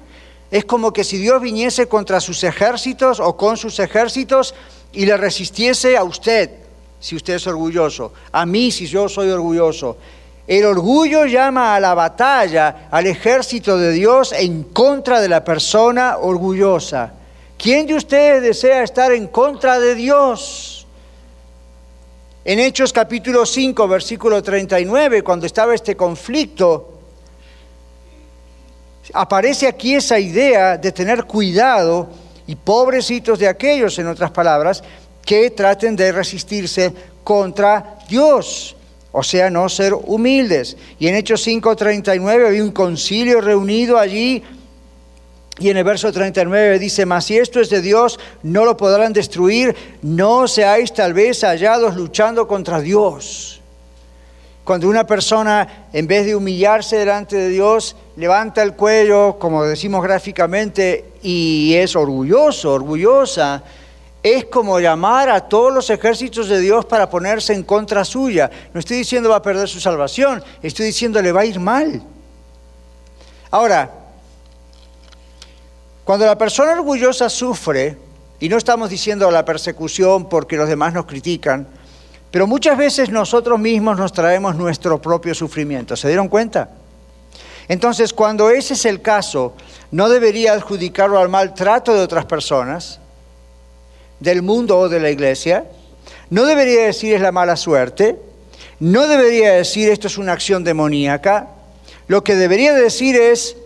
[0.49, 4.53] Es como que si Dios viniese contra sus ejércitos o con sus ejércitos
[4.93, 6.49] y le resistiese a usted,
[7.01, 9.97] si usted es orgulloso, a mí si yo soy orgulloso.
[10.47, 16.17] El orgullo llama a la batalla al ejército de Dios en contra de la persona
[16.19, 17.13] orgullosa.
[17.57, 20.85] ¿Quién de ustedes desea estar en contra de Dios?
[22.43, 26.99] En Hechos capítulo 5, versículo 39, cuando estaba este conflicto,
[29.13, 32.09] aparece aquí esa idea de tener cuidado
[32.47, 34.83] y pobrecitos de aquellos, en otras palabras,
[35.25, 38.75] que traten de resistirse contra Dios
[39.13, 40.77] o sea, no ser humildes.
[40.97, 44.43] Y en Hechos 5:39 había un concilio reunido allí
[45.59, 49.13] y en el verso 39 dice, mas si esto es de Dios, no lo podrán
[49.13, 53.61] destruir, no seáis tal vez hallados luchando contra Dios.
[54.63, 60.01] Cuando una persona, en vez de humillarse delante de Dios, levanta el cuello, como decimos
[60.01, 63.63] gráficamente, y es orgulloso, orgullosa,
[64.23, 68.49] es como llamar a todos los ejércitos de Dios para ponerse en contra suya.
[68.73, 72.01] No estoy diciendo va a perder su salvación, estoy diciendo le va a ir mal.
[73.49, 73.89] Ahora,
[76.03, 77.97] cuando la persona orgullosa sufre,
[78.39, 81.67] y no estamos diciendo la persecución porque los demás nos critican,
[82.31, 85.95] pero muchas veces nosotros mismos nos traemos nuestro propio sufrimiento.
[85.95, 86.69] ¿Se dieron cuenta?
[87.67, 89.53] Entonces, cuando ese es el caso,
[89.91, 93.00] no debería adjudicarlo al maltrato de otras personas,
[94.21, 95.65] del mundo o de la iglesia,
[96.29, 98.17] no debería decir es la mala suerte,
[98.79, 101.47] no debería decir esto es una acción demoníaca,
[102.07, 103.57] lo que debería decir es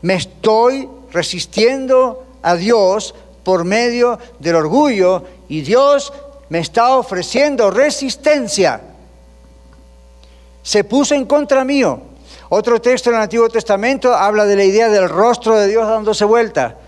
[0.00, 6.12] me estoy resistiendo a Dios por medio del orgullo y Dios
[6.48, 8.80] me está ofreciendo resistencia.
[10.62, 12.00] Se puso en contra mío.
[12.48, 16.24] Otro texto en el Antiguo Testamento habla de la idea del rostro de Dios dándose
[16.24, 16.78] vuelta.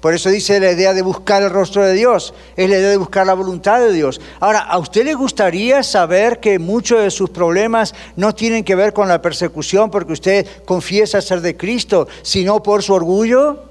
[0.00, 2.96] Por eso dice la idea de buscar el rostro de Dios, es la idea de
[2.96, 4.20] buscar la voluntad de Dios.
[4.40, 8.92] Ahora, ¿a usted le gustaría saber que muchos de sus problemas no tienen que ver
[8.92, 13.64] con la persecución porque usted confiesa ser de Cristo, sino por su orgullo?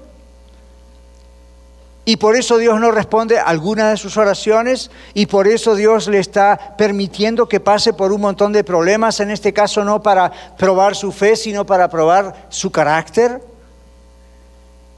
[2.08, 6.06] Y por eso Dios no responde a alguna de sus oraciones y por eso Dios
[6.06, 10.30] le está permitiendo que pase por un montón de problemas, en este caso no para
[10.56, 13.55] probar su fe, sino para probar su carácter.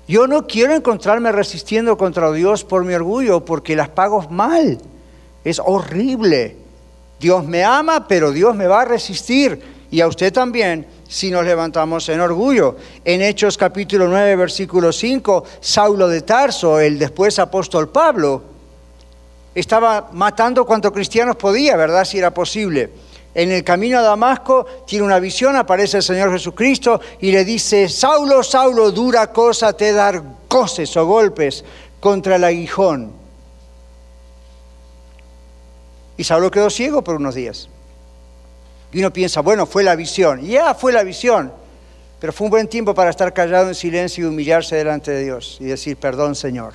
[0.08, 4.78] Yo no quiero encontrarme resistiendo contra Dios por mi orgullo, porque las pago mal.
[5.44, 6.56] Es horrible.
[7.20, 9.60] Dios me ama, pero Dios me va a resistir.
[9.90, 12.76] Y a usted también si nos levantamos en orgullo.
[13.04, 18.42] En Hechos capítulo 9, versículo 5, Saulo de Tarso, el después apóstol Pablo,
[19.54, 22.06] estaba matando cuanto cristianos podía, ¿verdad?
[22.06, 22.90] Si era posible
[23.34, 27.88] en el camino a Damasco, tiene una visión, aparece el Señor Jesucristo y le dice,
[27.88, 31.64] Saulo, Saulo, dura cosa te dar coces o golpes
[32.00, 33.12] contra el aguijón.
[36.16, 37.68] Y Saulo quedó ciego por unos días.
[38.92, 40.40] Y uno piensa, bueno, fue la visión.
[40.40, 41.52] Ya fue la visión.
[42.18, 45.58] Pero fue un buen tiempo para estar callado en silencio y humillarse delante de Dios
[45.60, 46.72] y decir, perdón Señor.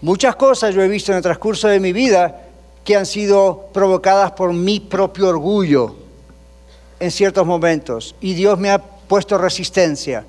[0.00, 2.51] Muchas cosas yo he visto en el transcurso de mi vida
[2.84, 5.96] que han sido provocadas por mi propio orgullo
[6.98, 8.14] en ciertos momentos.
[8.20, 10.24] Y Dios me ha puesto resistencia.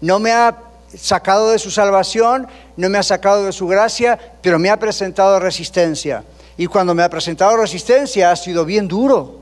[0.00, 0.56] No me ha
[0.96, 5.38] sacado de su salvación, no me ha sacado de su gracia, pero me ha presentado
[5.38, 6.24] resistencia.
[6.56, 9.40] Y cuando me ha presentado resistencia ha sido bien duro.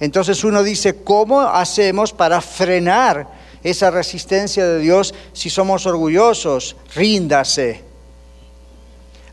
[0.00, 3.28] Entonces uno dice, ¿cómo hacemos para frenar
[3.62, 6.76] esa resistencia de Dios si somos orgullosos?
[6.94, 7.85] Ríndase.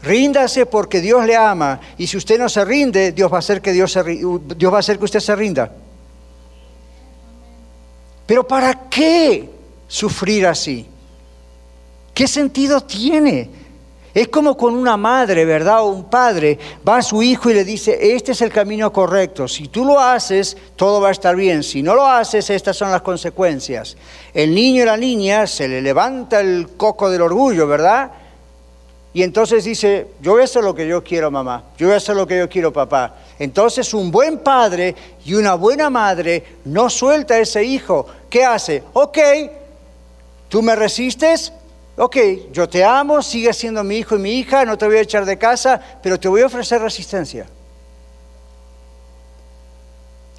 [0.03, 1.79] Ríndase porque Dios le ama.
[1.97, 4.99] Y si usted no se rinde, Dios va a hacer que, Dios, va a hacer
[4.99, 5.71] que usted se rinda.
[8.25, 9.49] Pero ¿para qué
[9.87, 10.85] sufrir así?
[12.13, 13.49] ¿Qué sentido tiene?
[14.13, 15.83] Es como con una madre, ¿verdad?
[15.83, 19.47] O un padre va a su hijo y le dice, este es el camino correcto.
[19.47, 21.63] Si tú lo haces, todo va a estar bien.
[21.63, 23.95] Si no lo haces, estas son las consecuencias.
[24.33, 28.11] El niño y la niña se le levanta el coco del orgullo, ¿verdad?
[29.13, 31.63] Y entonces dice, yo voy a hacer lo que yo quiero, mamá.
[31.78, 33.15] Yo voy a hacer lo que yo quiero, papá.
[33.38, 38.08] Entonces un buen padre y una buena madre no suelta a ese hijo.
[38.28, 38.84] ¿Qué hace?
[38.93, 39.19] Ok,
[40.49, 41.54] tú me resistes,
[41.95, 42.17] ok,
[42.52, 45.26] yo te amo, sigue siendo mi hijo y mi hija, no te voy a echar
[45.26, 47.45] de casa, pero te voy a ofrecer resistencia.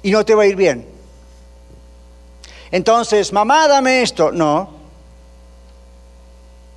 [0.03, 0.85] Y no te va a ir bien.
[2.71, 4.33] Entonces, mamá, dame esto.
[4.33, 4.69] No.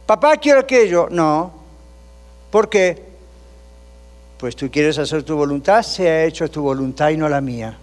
[0.07, 1.09] Papá, quiero aquello.
[1.11, 1.58] No.
[2.51, 3.03] ¿Por qué?
[4.39, 7.77] Pues tú quieres hacer tu voluntad, se ha hecho tu voluntad y no la mía.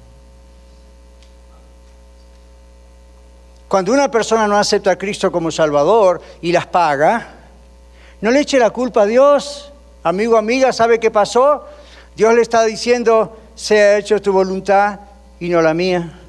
[3.68, 7.28] Cuando una persona no acepta a Cristo como Salvador y las paga,
[8.22, 9.72] no le eche la culpa a Dios.
[10.04, 11.66] Amigo, amiga, ¿sabe qué pasó?
[12.16, 15.00] Dios le está diciendo, se ha hecho tu voluntad
[15.40, 16.20] y no la mía.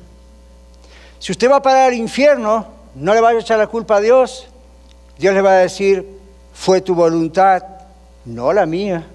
[1.20, 4.00] Si usted va a parar al infierno, no le vaya a echar la culpa a
[4.00, 4.48] Dios.
[5.18, 6.18] Dios le va a decir,
[6.52, 7.62] fue tu voluntad,
[8.26, 9.06] no la mía.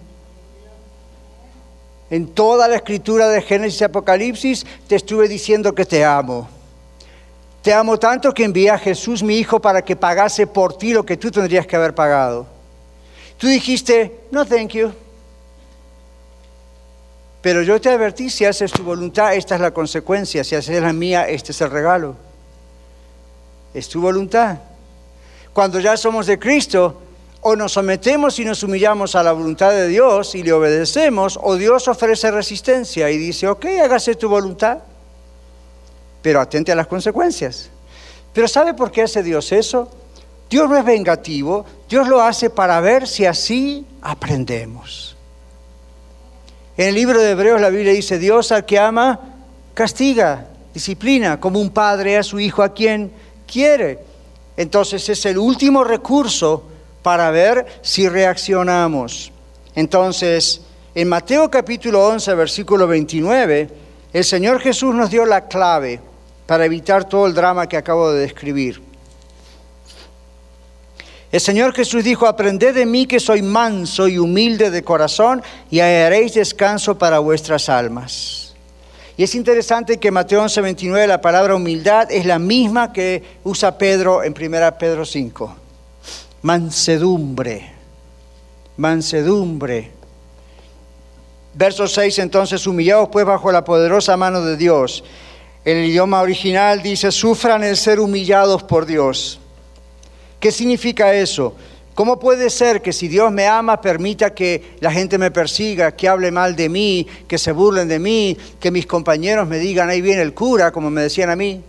[2.09, 6.49] En toda la escritura de Génesis y Apocalipsis te estuve diciendo que te amo.
[7.61, 11.05] Te amo tanto que envié a Jesús, mi Hijo, para que pagase por ti lo
[11.05, 12.47] que tú tendrías que haber pagado.
[13.37, 14.91] Tú dijiste, no, thank you.
[17.41, 20.43] Pero yo te advertí, si haces tu voluntad, esta es la consecuencia.
[20.43, 22.15] Si haces la mía, este es el regalo.
[23.73, 24.57] Es tu voluntad.
[25.53, 27.01] Cuando ya somos de Cristo,
[27.41, 31.55] o nos sometemos y nos humillamos a la voluntad de Dios y le obedecemos, o
[31.55, 34.79] Dios ofrece resistencia y dice, ok, hágase tu voluntad
[36.21, 37.69] pero atente a las consecuencias.
[38.33, 39.89] Pero ¿sabe por qué hace Dios eso?
[40.49, 45.15] Dios no es vengativo, Dios lo hace para ver si así aprendemos.
[46.77, 49.19] En el libro de Hebreos la Biblia dice, Dios al que ama,
[49.73, 53.11] castiga, disciplina, como un padre a su hijo a quien
[53.47, 53.99] quiere.
[54.57, 56.63] Entonces es el último recurso
[57.01, 59.31] para ver si reaccionamos.
[59.75, 60.61] Entonces,
[60.93, 63.69] en Mateo capítulo 11, versículo 29,
[64.13, 65.99] el Señor Jesús nos dio la clave
[66.45, 68.81] para evitar todo el drama que acabo de describir.
[71.31, 75.79] El Señor Jesús dijo, aprended de mí que soy manso y humilde de corazón y
[75.79, 78.53] hallaréis descanso para vuestras almas.
[79.15, 84.23] Y es interesante que Mateo 11:29 la palabra humildad es la misma que usa Pedro
[84.23, 85.60] en 1 Pedro 5.
[86.43, 87.71] Mansedumbre,
[88.77, 89.91] mansedumbre.
[91.53, 95.03] Verso 6 entonces, humillados pues bajo la poderosa mano de Dios
[95.63, 99.39] el idioma original dice, sufran el ser humillados por Dios.
[100.39, 101.55] ¿Qué significa eso?
[101.93, 106.07] ¿Cómo puede ser que si Dios me ama permita que la gente me persiga, que
[106.07, 110.01] hable mal de mí, que se burlen de mí, que mis compañeros me digan, ahí
[110.01, 111.61] viene el cura, como me decían a mí?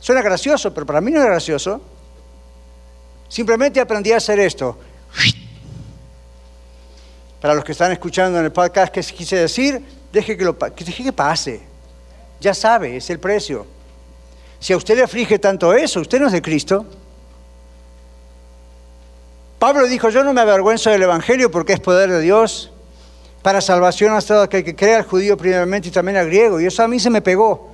[0.00, 1.82] Suena gracioso, pero para mí no es gracioso.
[3.28, 4.78] Simplemente aprendí a hacer esto.
[7.40, 9.80] Para los que están escuchando en el podcast, ¿qué quise decir?
[10.12, 11.60] Deje que, lo, deje que pase.
[12.40, 13.66] Ya sabe, es el precio.
[14.58, 16.84] Si a usted le aflige tanto eso, usted no es de Cristo.
[19.58, 22.72] Pablo dijo, yo no me avergüenzo del Evangelio porque es poder de Dios
[23.42, 26.60] para salvación hasta que, que crea al judío primeramente y también al griego.
[26.60, 27.72] Y eso a mí se me pegó.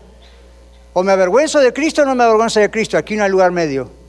[0.93, 2.99] O me avergüenzo de Cristo o no me avergüenzo de Cristo.
[2.99, 4.04] Aquí no hay lugar medio.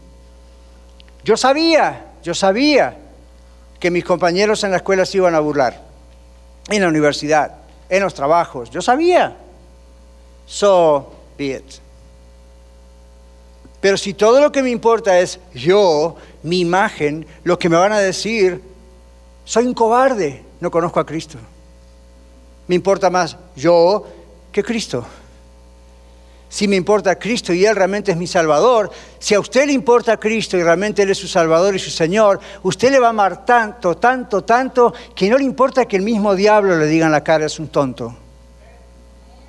[1.26, 2.96] Yo sabía, yo sabía
[3.80, 5.82] que mis compañeros en la escuela se iban a burlar.
[6.70, 7.52] En la universidad,
[7.90, 8.70] en los trabajos.
[8.70, 9.36] Yo sabía
[10.46, 11.66] so be it.
[13.82, 17.92] Pero si todo lo que me importa es yo, mi imagen, lo que me van
[17.92, 18.62] a decir,
[19.46, 21.40] soy un cobarde, no conozco a Cristo.
[22.68, 24.06] Me importa más yo
[24.52, 25.04] que Cristo.
[26.56, 28.90] Si me importa Cristo y Él realmente es mi Salvador,
[29.20, 32.40] si a usted le importa Cristo y realmente Él es su Salvador y su Señor,
[32.64, 36.34] usted le va a amar tanto, tanto, tanto, que no le importa que el mismo
[36.34, 38.16] diablo le diga en la cara es un tonto.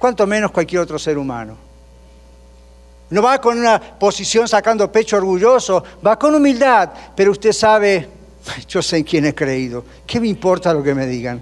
[0.00, 1.56] Cuanto menos cualquier otro ser humano.
[3.10, 8.08] No va con una posición sacando pecho orgulloso, va con humildad, pero usted sabe,
[8.66, 9.84] yo sé en quién he creído.
[10.04, 11.40] ¿Qué me importa lo que me digan?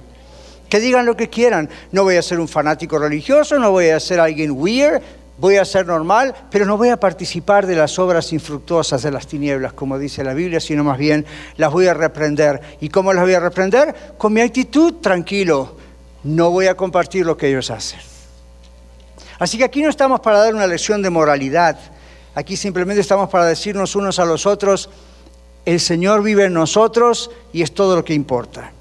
[0.68, 1.70] Que digan lo que quieran.
[1.90, 5.02] No voy a ser un fanático religioso, no voy a ser alguien weird,
[5.38, 9.26] voy a ser normal, pero no voy a participar de las obras infructuosas de las
[9.26, 11.26] tinieblas, como dice la Biblia, sino más bien
[11.56, 12.60] las voy a reprender.
[12.80, 13.94] ¿Y cómo las voy a reprender?
[14.16, 15.76] Con mi actitud tranquilo.
[16.22, 18.00] No voy a compartir lo que ellos hacen.
[19.38, 21.78] Así que aquí no estamos para dar una lección de moralidad.
[22.34, 24.88] Aquí simplemente estamos para decirnos unos a los otros,
[25.64, 28.72] el Señor vive en nosotros y es todo lo que importa.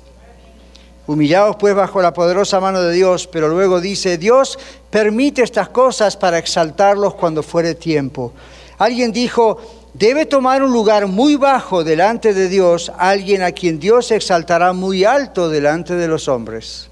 [1.06, 4.58] Humillados pues bajo la poderosa mano de Dios, pero luego dice, Dios
[4.90, 8.32] permite estas cosas para exaltarlos cuando fuere tiempo.
[8.78, 9.60] Alguien dijo,
[9.94, 15.04] debe tomar un lugar muy bajo delante de Dios alguien a quien Dios exaltará muy
[15.04, 16.90] alto delante de los hombres.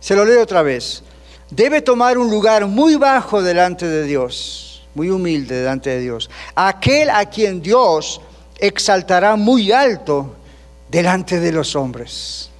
[0.00, 1.02] Se lo leo otra vez.
[1.50, 6.28] Debe tomar un lugar muy bajo delante de Dios, muy humilde delante de Dios.
[6.54, 8.20] Aquel a quien Dios
[8.58, 10.34] exaltará muy alto
[10.88, 12.50] delante de los hombres.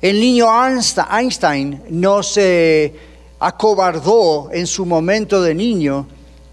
[0.00, 2.94] El niño Einstein no se
[3.38, 6.06] acobardó en su momento de niño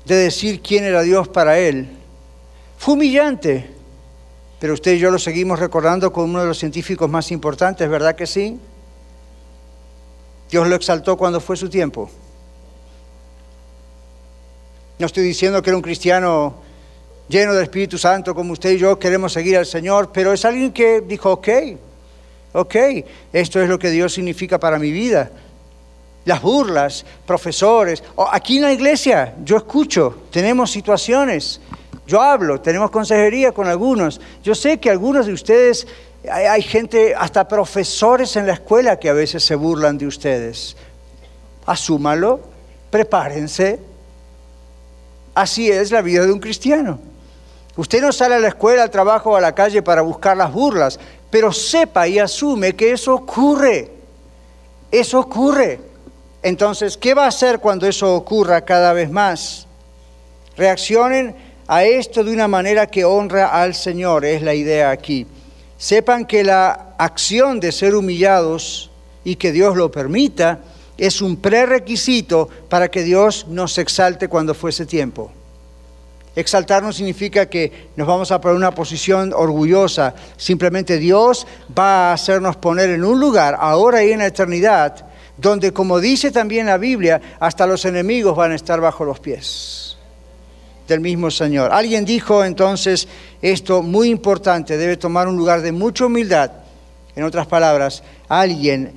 [0.06, 1.90] de decir quién era Dios para él.
[2.78, 3.70] Fue humillante,
[4.60, 8.16] pero usted y yo lo seguimos recordando como uno de los científicos más importantes, ¿verdad
[8.16, 8.60] que sí?
[10.50, 12.10] Dios lo exaltó cuando fue su tiempo.
[15.00, 16.56] No estoy diciendo que era un cristiano
[17.28, 20.72] lleno del Espíritu Santo como usted y yo queremos seguir al Señor, pero es alguien
[20.72, 21.48] que dijo, ok,
[22.54, 22.76] ok,
[23.32, 25.32] esto es lo que Dios significa para mi vida.
[26.26, 31.60] Las burlas, profesores, aquí en la iglesia yo escucho, tenemos situaciones,
[32.08, 34.20] yo hablo, tenemos consejería con algunos.
[34.44, 35.88] Yo sé que algunos de ustedes,
[36.30, 40.76] hay, hay gente, hasta profesores en la escuela que a veces se burlan de ustedes.
[41.66, 42.42] Asúmalo,
[42.90, 43.80] prepárense.
[45.34, 47.00] Así es la vida de un cristiano.
[47.76, 50.52] Usted no sale a la escuela, al trabajo o a la calle para buscar las
[50.52, 51.00] burlas,
[51.30, 53.90] pero sepa y asume que eso ocurre.
[54.92, 55.80] Eso ocurre.
[56.44, 59.66] Entonces, ¿qué va a hacer cuando eso ocurra cada vez más?
[60.56, 61.36] Reaccionen
[61.68, 65.26] a esto de una manera que honra al Señor, es la idea aquí.
[65.78, 68.92] Sepan que la acción de ser humillados
[69.24, 70.60] y que Dios lo permita
[70.98, 75.32] es un prerequisito para que Dios nos exalte cuando fuese tiempo.
[76.36, 80.16] Exaltar no significa que nos vamos a poner una posición orgullosa.
[80.36, 81.46] Simplemente Dios
[81.78, 85.06] va a hacernos poner en un lugar, ahora y en la eternidad,
[85.38, 89.98] donde, como dice también la Biblia, hasta los enemigos van a estar bajo los pies
[90.88, 91.72] del mismo Señor.
[91.72, 93.08] Alguien dijo entonces
[93.42, 96.52] esto muy importante, debe tomar un lugar de mucha humildad.
[97.16, 98.92] En otras palabras, alguien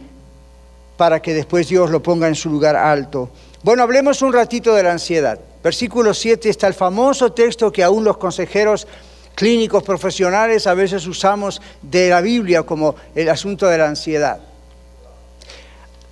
[0.97, 3.31] para que después Dios lo ponga en su lugar alto.
[3.63, 5.39] Bueno, hablemos un ratito de la ansiedad.
[5.67, 8.87] Versículo 7 está el famoso texto que aún los consejeros
[9.35, 14.39] clínicos profesionales a veces usamos de la Biblia como el asunto de la ansiedad.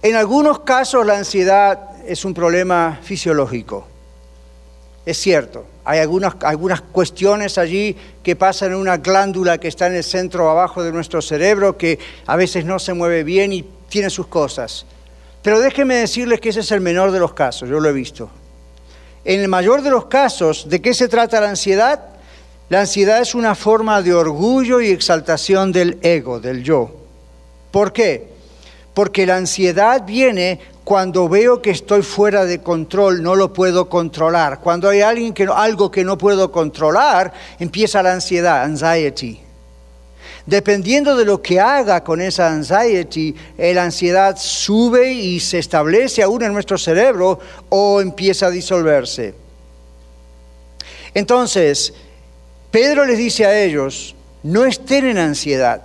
[0.03, 3.87] En algunos casos la ansiedad es un problema fisiológico.
[5.07, 9.95] Es cierto, hay algunas, algunas cuestiones allí que pasan en una glándula que está en
[9.95, 14.11] el centro abajo de nuestro cerebro que a veces no se mueve bien y tiene
[14.11, 14.85] sus cosas.
[15.43, 18.29] Pero déjenme decirles que ese es el menor de los casos, yo lo he visto.
[19.25, 22.01] En el mayor de los casos, ¿de qué se trata la ansiedad?
[22.69, 26.91] La ansiedad es una forma de orgullo y exaltación del ego, del yo.
[27.71, 28.29] ¿Por qué?
[28.93, 34.61] Porque la ansiedad viene cuando veo que estoy fuera de control, no lo puedo controlar.
[34.61, 39.41] Cuando hay alguien que, algo que no puedo controlar, empieza la ansiedad, anxiety.
[40.47, 46.43] Dependiendo de lo que haga con esa anxiety, la ansiedad sube y se establece aún
[46.43, 47.39] en nuestro cerebro
[47.71, 49.35] o empieza a disolverse.
[51.15, 51.95] Entonces,
[52.71, 55.83] Pedro les dice a ellos, no estén en ansiedad.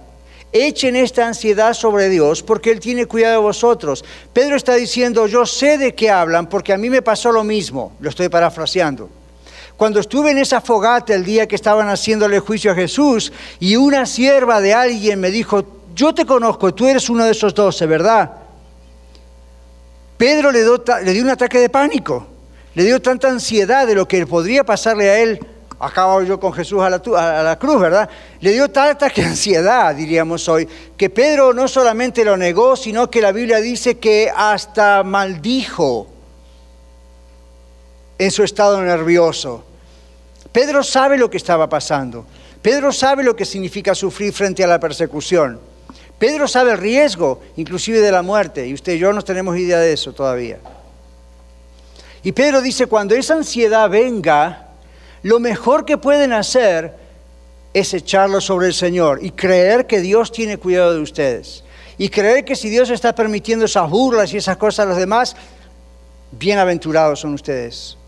[0.52, 4.04] Echen esta ansiedad sobre Dios porque Él tiene cuidado de vosotros.
[4.34, 7.94] Pedro está diciendo, yo sé de qué hablan porque a mí me pasó lo mismo.
[8.00, 9.10] Lo estoy parafraseando.
[9.80, 14.06] Cuando estuve en esa fogata el día que estaban haciéndole juicio a Jesús y una
[14.06, 15.64] sierva de alguien me dijo,
[15.96, 18.30] yo te conozco, tú eres uno de esos doce, ¿verdad?
[20.18, 22.28] Pedro le dio, le dio un ataque de pánico,
[22.76, 25.40] le dio tanta ansiedad de lo que podría pasarle a él
[25.80, 28.10] acabo yo con Jesús a la, a la cruz, ¿verdad?
[28.42, 30.68] Le dio tanta ansiedad, diríamos hoy,
[30.98, 36.08] que Pedro no solamente lo negó, sino que la Biblia dice que hasta maldijo
[38.18, 39.69] en su estado nervioso.
[40.60, 42.26] Pedro sabe lo que estaba pasando.
[42.62, 45.58] Pedro sabe lo que significa sufrir frente a la persecución.
[46.18, 49.80] Pedro sabe el riesgo, inclusive de la muerte, y usted y yo no tenemos idea
[49.80, 50.60] de eso todavía.
[52.24, 54.68] Y Pedro dice, cuando esa ansiedad venga,
[55.24, 56.94] lo mejor que pueden hacer
[57.74, 61.64] es echarlo sobre el Señor y creer que Dios tiene cuidado de ustedes.
[61.98, 65.38] Y creer que si Dios está permitiendo esas burlas y esas cosas a los demás,
[66.32, 67.99] bienaventurados son ustedes.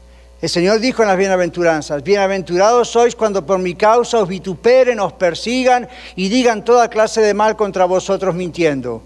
[0.41, 5.13] El Señor dijo en las bienaventuranzas, bienaventurados sois cuando por mi causa os vituperen, os
[5.13, 9.03] persigan y digan toda clase de mal contra vosotros mintiendo.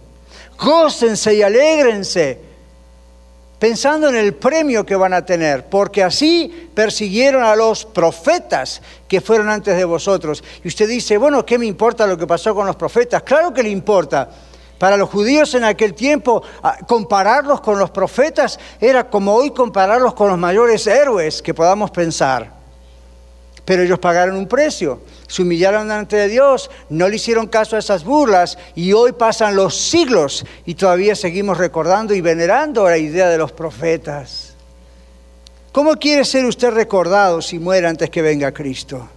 [0.58, 2.40] Gócense y alégrense
[3.60, 9.20] pensando en el premio que van a tener, porque así persiguieron a los profetas que
[9.20, 10.42] fueron antes de vosotros.
[10.64, 13.24] Y usted dice, bueno, ¿qué me importa lo que pasó con los profetas?
[13.24, 14.30] Claro que le importa.
[14.78, 20.14] Para los judíos en aquel tiempo, ah, compararlos con los profetas era como hoy compararlos
[20.14, 22.54] con los mayores héroes que podamos pensar.
[23.64, 28.04] Pero ellos pagaron un precio, se humillaron ante Dios, no le hicieron caso a esas
[28.04, 33.38] burlas y hoy pasan los siglos y todavía seguimos recordando y venerando la idea de
[33.38, 34.54] los profetas.
[35.72, 39.10] ¿Cómo quiere ser usted recordado si muere antes que venga Cristo?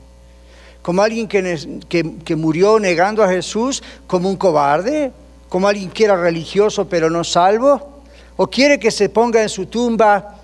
[0.80, 3.82] ¿Como alguien que, que murió negando a Jesús?
[4.06, 5.12] ¿Como un cobarde?
[5.48, 8.02] Como alguien que era religioso pero no salvo,
[8.36, 10.36] o quiere que se ponga en su tumba,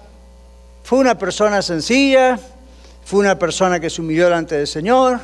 [0.83, 2.39] fue una persona sencilla,
[3.05, 5.21] fue una persona que se humilló delante del Señor,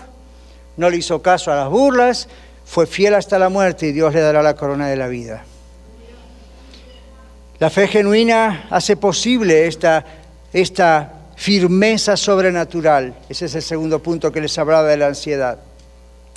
[0.76, 2.28] no le hizo caso a las burlas,
[2.64, 5.44] fue fiel hasta la muerte y Dios le dará la corona de la vida.
[7.58, 10.04] La fe genuina hace posible esta,
[10.52, 13.14] esta firmeza sobrenatural.
[13.28, 15.58] Ese es el segundo punto que les hablaba de la ansiedad.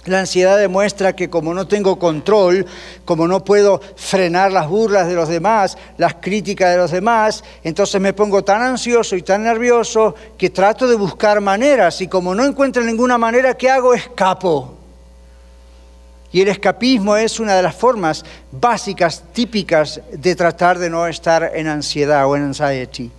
[0.05, 2.65] La ansiedad demuestra que como no tengo control,
[3.05, 8.01] como no puedo frenar las burlas de los demás, las críticas de los demás, entonces
[8.01, 12.43] me pongo tan ansioso y tan nervioso que trato de buscar maneras y como no
[12.43, 13.93] encuentro ninguna manera, ¿qué hago?
[13.93, 14.77] Escapo.
[16.33, 21.51] Y el escapismo es una de las formas básicas, típicas de tratar de no estar
[21.53, 23.09] en ansiedad o en anxiety.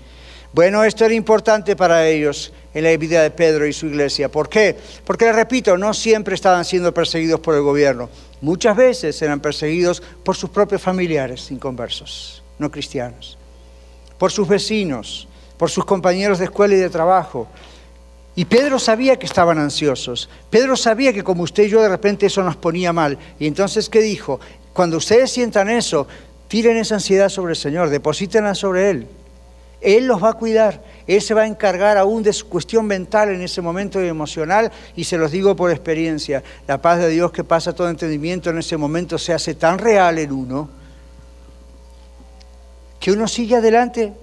[0.55, 4.31] Bueno, esto era importante para ellos en la vida de Pedro y su iglesia.
[4.31, 4.77] ¿Por qué?
[5.05, 8.09] Porque, les repito, no siempre estaban siendo perseguidos por el gobierno.
[8.41, 13.37] Muchas veces eran perseguidos por sus propios familiares inconversos, no cristianos,
[14.17, 15.27] por sus vecinos,
[15.57, 17.49] por sus compañeros de escuela y de trabajo.
[18.37, 20.29] Y Pedro sabía que estaban ansiosos.
[20.51, 23.19] Pedro sabía que como usted y yo de repente eso nos ponía mal.
[23.41, 24.39] Y entonces, ¿qué dijo?
[24.73, 26.07] Cuando ustedes sientan eso,
[26.47, 29.09] tiren esa ansiedad sobre el Señor, deposítenla sobre Él.
[29.85, 30.83] Él los va a cuidar.
[31.07, 35.05] Él se va a encargar aún de su cuestión mental en ese momento emocional y
[35.05, 38.79] se los digo por experiencia, la paz de Dios que pasa todo entendimiento en ese
[38.79, 40.71] momento se hace tan real en uno
[42.99, 44.15] que uno sigue adelante.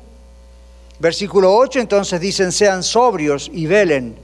[1.00, 4.16] Versículo 8 entonces dicen, sean sobrios y velen,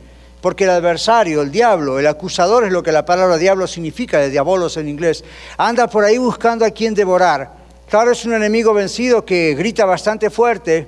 [0.42, 4.32] porque el adversario, el diablo, el acusador es lo que la palabra diablo significa, de
[4.32, 5.24] diabolos en inglés,
[5.58, 7.52] anda por ahí buscando a quien devorar.
[7.88, 10.88] Claro, es un enemigo vencido que grita bastante fuerte,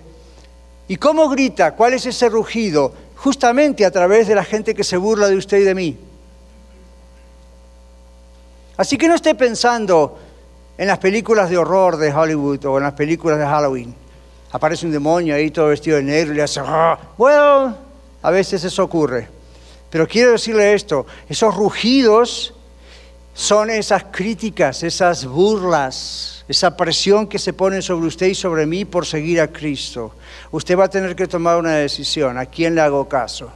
[0.90, 1.76] ¿Y cómo grita?
[1.76, 2.92] ¿Cuál es ese rugido?
[3.16, 5.98] Justamente a través de la gente que se burla de usted y de mí.
[8.76, 10.18] Así que no esté pensando
[10.76, 13.94] en las películas de horror de Hollywood o en las películas de Halloween.
[14.52, 16.60] Aparece un demonio ahí todo vestido de negro y le hace...
[16.66, 16.98] Ah".
[17.16, 17.78] Bueno,
[18.24, 19.28] a veces eso ocurre.
[19.92, 22.56] Pero quiero decirle esto, esos rugidos
[23.36, 28.84] son esas críticas, esas burlas, esa presión que se pone sobre usted y sobre mí
[28.84, 30.16] por seguir a Cristo.
[30.52, 33.52] Usted va a tener que tomar una decisión, ¿a quién le hago caso?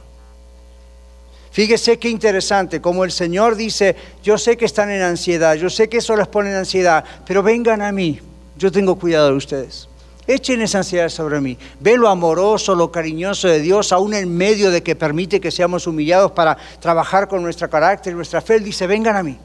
[1.50, 5.88] Fíjese qué interesante, como el Señor dice, yo sé que están en ansiedad, yo sé
[5.88, 8.20] que eso les pone en ansiedad, pero vengan a mí,
[8.56, 9.88] yo tengo cuidado de ustedes.
[10.26, 11.58] Echen esa ansiedad sobre mí.
[11.80, 15.86] Ve lo amoroso, lo cariñoso de Dios, aún en medio de que permite que seamos
[15.86, 18.54] humillados para trabajar con nuestro carácter, nuestra fe.
[18.54, 19.36] Él dice, vengan a mí.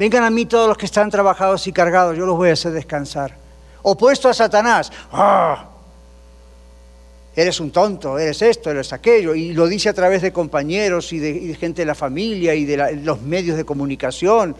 [0.00, 2.72] Vengan a mí todos los que están trabajados y cargados, yo los voy a hacer
[2.72, 3.36] descansar.
[3.82, 5.68] Opuesto a Satanás, ¡ah!
[7.36, 11.18] eres un tonto, eres esto, eres aquello, y lo dice a través de compañeros y
[11.18, 14.56] de, gente de la familia y de los medios de comunicación.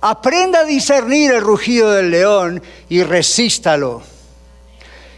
[0.00, 4.00] Aprenda a discernir el rugido del león y resístalo.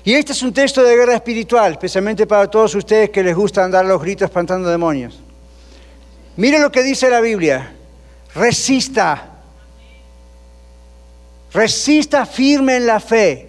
[0.05, 3.62] Y este es un texto de guerra espiritual, especialmente para todos ustedes que les gusta
[3.62, 5.20] andar los gritos espantando demonios.
[6.37, 7.74] Mire lo que dice la Biblia
[8.35, 9.31] resista.
[11.53, 13.49] Resista firme en la fe.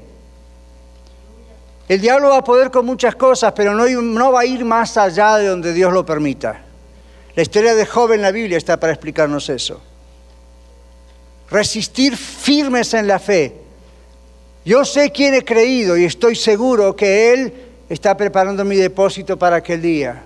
[1.87, 4.95] El diablo va a poder con muchas cosas, pero no, no, va a ir más
[4.95, 6.61] allá de donde Dios lo permita.
[7.35, 9.81] La historia de Job en la Biblia está para explicarnos eso.
[11.49, 13.55] Resistir firmes en la fe.
[14.63, 17.53] Yo sé quién he creído y estoy seguro que Él
[17.89, 20.23] está preparando mi depósito para aquel día.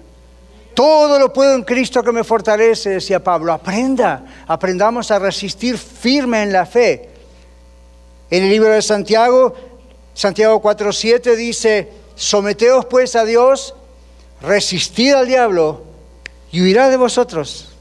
[0.74, 3.53] Todo lo puedo en Cristo que me fortalece, decía Pablo.
[3.53, 7.09] Aprenda, aprendamos a resistir firme en la fe.
[8.30, 9.53] En el libro de Santiago,
[10.13, 13.76] Santiago 4.7 dice, someteos pues a Dios,
[14.41, 15.84] resistid al diablo
[16.51, 17.72] y huirá de vosotros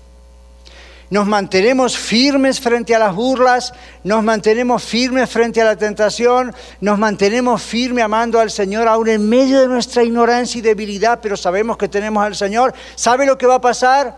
[1.13, 6.99] nos mantenemos firmes frente a las burlas, nos mantenemos firmes frente a la tentación, nos
[6.99, 11.77] mantenemos firmes amando al Señor aún en medio de nuestra ignorancia y debilidad, pero sabemos
[11.77, 12.73] que tenemos al Señor.
[12.95, 14.17] ¿Sabe lo que va a pasar?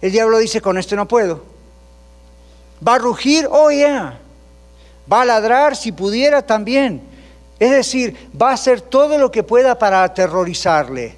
[0.00, 1.44] El diablo dice, con esto no puedo.
[2.88, 4.18] Va a rugir, oh yeah.
[5.12, 7.02] Va a ladrar si pudiera también.
[7.60, 11.16] Es decir, va a hacer todo lo que pueda para aterrorizarle,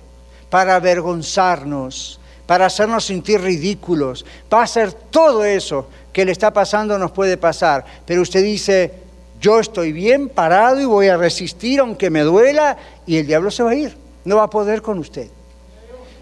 [0.51, 4.24] para avergonzarnos, para hacernos sentir ridículos.
[4.53, 7.84] Va a ser todo eso que le está pasando nos puede pasar.
[8.07, 8.92] Pero usted dice,
[9.40, 12.76] yo estoy bien parado y voy a resistir aunque me duela
[13.07, 13.97] y el diablo se va a ir.
[14.24, 15.28] No va a poder con usted.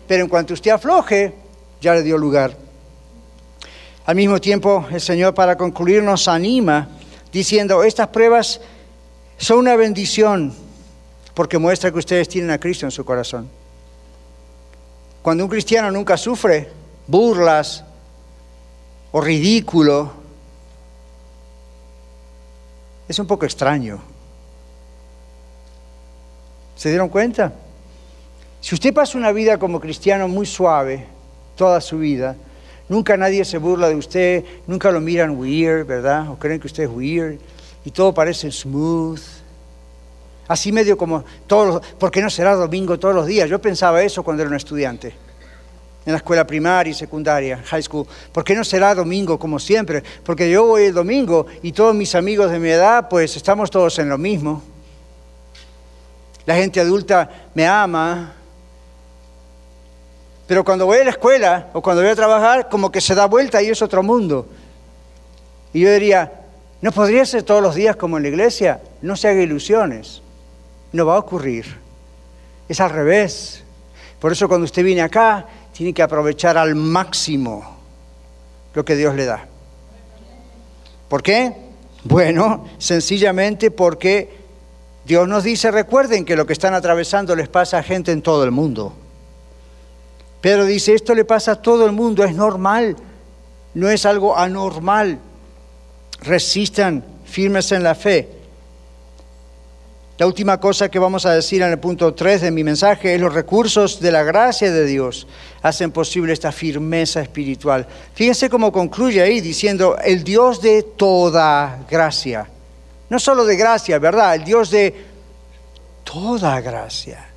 [0.09, 1.35] Pero en cuanto usted afloje,
[1.81, 2.57] ya le dio lugar.
[4.05, 6.89] Al mismo tiempo, el Señor para concluir nos anima
[7.33, 8.61] diciendo, estas pruebas
[9.37, 10.53] son una bendición
[11.35, 13.49] porque muestra que ustedes tienen a Cristo en su corazón.
[15.23, 16.69] Cuando un cristiano nunca sufre
[17.07, 17.85] burlas
[19.13, 20.11] o ridículo,
[23.09, 24.01] es un poco extraño.
[26.75, 27.53] ¿Se dieron cuenta?
[28.61, 31.07] Si usted pasa una vida como cristiano muy suave,
[31.57, 32.35] toda su vida,
[32.89, 36.31] nunca nadie se burla de usted, nunca lo miran weird, ¿verdad?
[36.31, 37.39] O creen que usted es weird,
[37.85, 39.21] y todo parece smooth.
[40.49, 43.49] Así medio como todos ¿por qué no será domingo todos los días?
[43.49, 45.15] Yo pensaba eso cuando era un estudiante
[46.05, 48.07] en la escuela primaria y secundaria, high school.
[48.33, 50.03] ¿Por qué no será domingo como siempre?
[50.25, 53.99] Porque yo voy el domingo y todos mis amigos de mi edad, pues estamos todos
[53.99, 54.63] en lo mismo.
[56.45, 58.33] La gente adulta me ama,
[60.49, 63.27] pero cuando voy a la escuela o cuando voy a trabajar, como que se da
[63.27, 64.49] vuelta y es otro mundo.
[65.73, 66.33] Y yo diría,
[66.81, 68.81] ¿no podría ser todos los días como en la iglesia?
[69.03, 70.21] No se haga ilusiones
[70.93, 71.67] no va a ocurrir.
[72.69, 73.63] Es al revés.
[74.21, 77.77] Por eso cuando usted viene acá, tiene que aprovechar al máximo
[78.75, 79.47] lo que Dios le da.
[81.09, 81.55] ¿Por qué?
[82.05, 84.43] Bueno, sencillamente porque
[85.05, 88.45] Dios nos dice, recuerden que lo que están atravesando les pasa a gente en todo
[88.45, 88.95] el mundo.
[90.41, 92.97] Pero dice, esto le pasa a todo el mundo, es normal,
[93.75, 95.19] no es algo anormal.
[96.21, 98.29] Resistan firmes en la fe.
[100.23, 103.21] La última cosa que vamos a decir en el punto 3 de mi mensaje es
[103.21, 105.27] los recursos de la gracia de Dios
[105.63, 107.89] hacen posible esta firmeza espiritual.
[108.15, 112.49] Fíjense cómo concluye ahí diciendo el Dios de toda gracia.
[113.11, 114.37] No solo de gracia, ¿verdad?
[114.37, 114.95] El Dios de
[116.05, 117.29] toda gracia.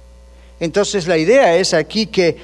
[0.60, 2.38] Entonces la idea es aquí que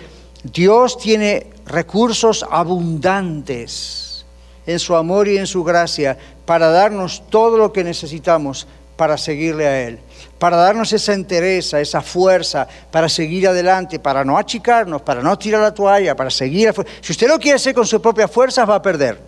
[0.43, 4.25] Dios tiene recursos abundantes
[4.65, 6.17] en su amor y en su gracia
[6.47, 8.65] para darnos todo lo que necesitamos
[8.95, 9.99] para seguirle a Él
[10.41, 15.61] para darnos esa entereza, esa fuerza, para seguir adelante, para no achicarnos, para no tirar
[15.61, 16.73] la toalla, para seguir.
[16.99, 19.19] Si usted lo quiere hacer con sus propias fuerzas, va a perder.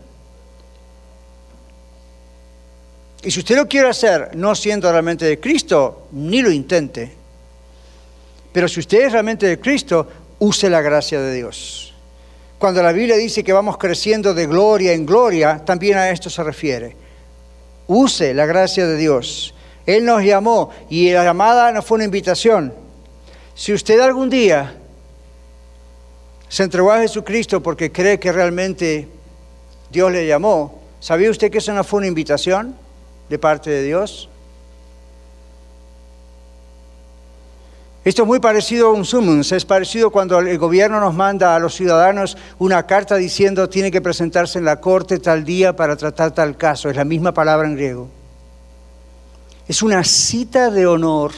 [3.22, 7.14] Y si usted lo quiere hacer no siendo realmente de Cristo, ni lo intente.
[8.52, 10.08] Pero si usted es realmente de Cristo,
[10.40, 11.94] use la gracia de Dios.
[12.58, 16.42] Cuando la Biblia dice que vamos creciendo de gloria en gloria, también a esto se
[16.42, 16.96] refiere.
[17.86, 19.53] Use la gracia de Dios.
[19.86, 22.74] Él nos llamó y la llamada no fue una invitación.
[23.56, 24.76] Si usted algún día
[26.48, 29.08] se entregó a Jesucristo porque cree que realmente
[29.92, 32.76] Dios le llamó, ¿sabía usted que eso no fue una invitación
[33.30, 34.30] de parte de Dios?
[38.06, 41.60] Esto es muy parecido a un summons, es parecido cuando el gobierno nos manda a
[41.60, 46.32] los ciudadanos una carta diciendo tiene que presentarse en la corte tal día para tratar
[46.32, 48.23] tal caso, es la misma palabra en griego.
[49.68, 51.32] Es una cita de honor.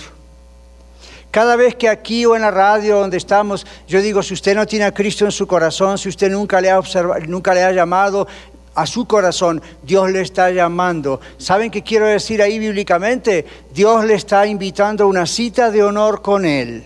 [1.31, 4.65] Cada vez que aquí o en la radio donde estamos, yo digo, si usted no
[4.65, 7.71] tiene a Cristo en su corazón, si usted nunca le ha, observado, nunca le ha
[7.71, 8.25] llamado
[8.73, 11.19] a su corazón, Dios le está llamando.
[11.37, 13.45] ¿Saben qué quiero decir ahí bíblicamente?
[13.73, 16.83] Dios le está invitando a una cita de honor con Él.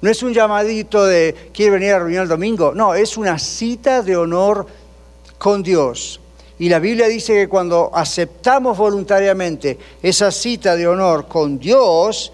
[0.00, 2.72] No es un llamadito de, ¿quiere venir a la reunión el domingo?
[2.74, 4.66] No, es una cita de honor
[5.38, 6.20] con Dios.
[6.58, 12.32] Y la Biblia dice que cuando aceptamos voluntariamente esa cita de honor con Dios,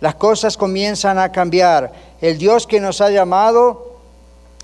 [0.00, 1.92] las cosas comienzan a cambiar.
[2.20, 3.98] El Dios que nos ha llamado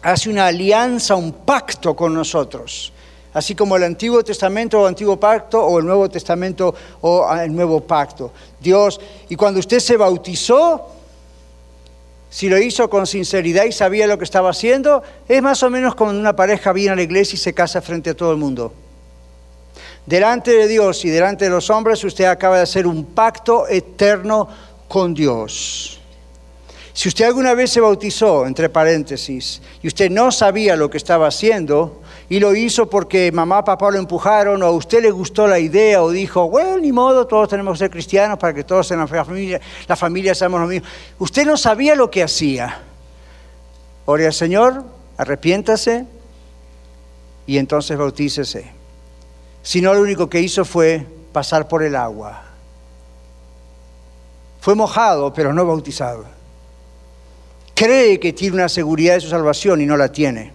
[0.02, 2.92] hace una alianza, un pacto con nosotros.
[3.34, 7.80] Así como el Antiguo Testamento o Antiguo Pacto o el Nuevo Testamento o el Nuevo
[7.80, 8.32] Pacto.
[8.58, 10.97] Dios, y cuando usted se bautizó,
[12.30, 15.94] si lo hizo con sinceridad y sabía lo que estaba haciendo, es más o menos
[15.94, 18.72] como una pareja viene a la iglesia y se casa frente a todo el mundo.
[20.04, 24.48] Delante de Dios y delante de los hombres usted acaba de hacer un pacto eterno
[24.88, 26.00] con Dios.
[26.92, 31.28] Si usted alguna vez se bautizó, entre paréntesis, y usted no sabía lo que estaba
[31.28, 35.58] haciendo, y lo hizo porque mamá, papá lo empujaron, o a usted le gustó la
[35.58, 38.98] idea, o dijo, bueno, ni modo, todos tenemos que ser cristianos para que todos en
[38.98, 40.86] la familia, la familia seamos lo mismo.
[41.18, 42.82] Usted no sabía lo que hacía.
[44.04, 44.84] Ore al Señor,
[45.16, 46.04] arrepiéntase
[47.46, 48.70] y entonces bautícese.
[49.62, 52.42] Si no, lo único que hizo fue pasar por el agua.
[54.60, 56.38] Fue mojado, pero no bautizado
[57.78, 60.50] cree que tiene una seguridad de su salvación y no la tiene.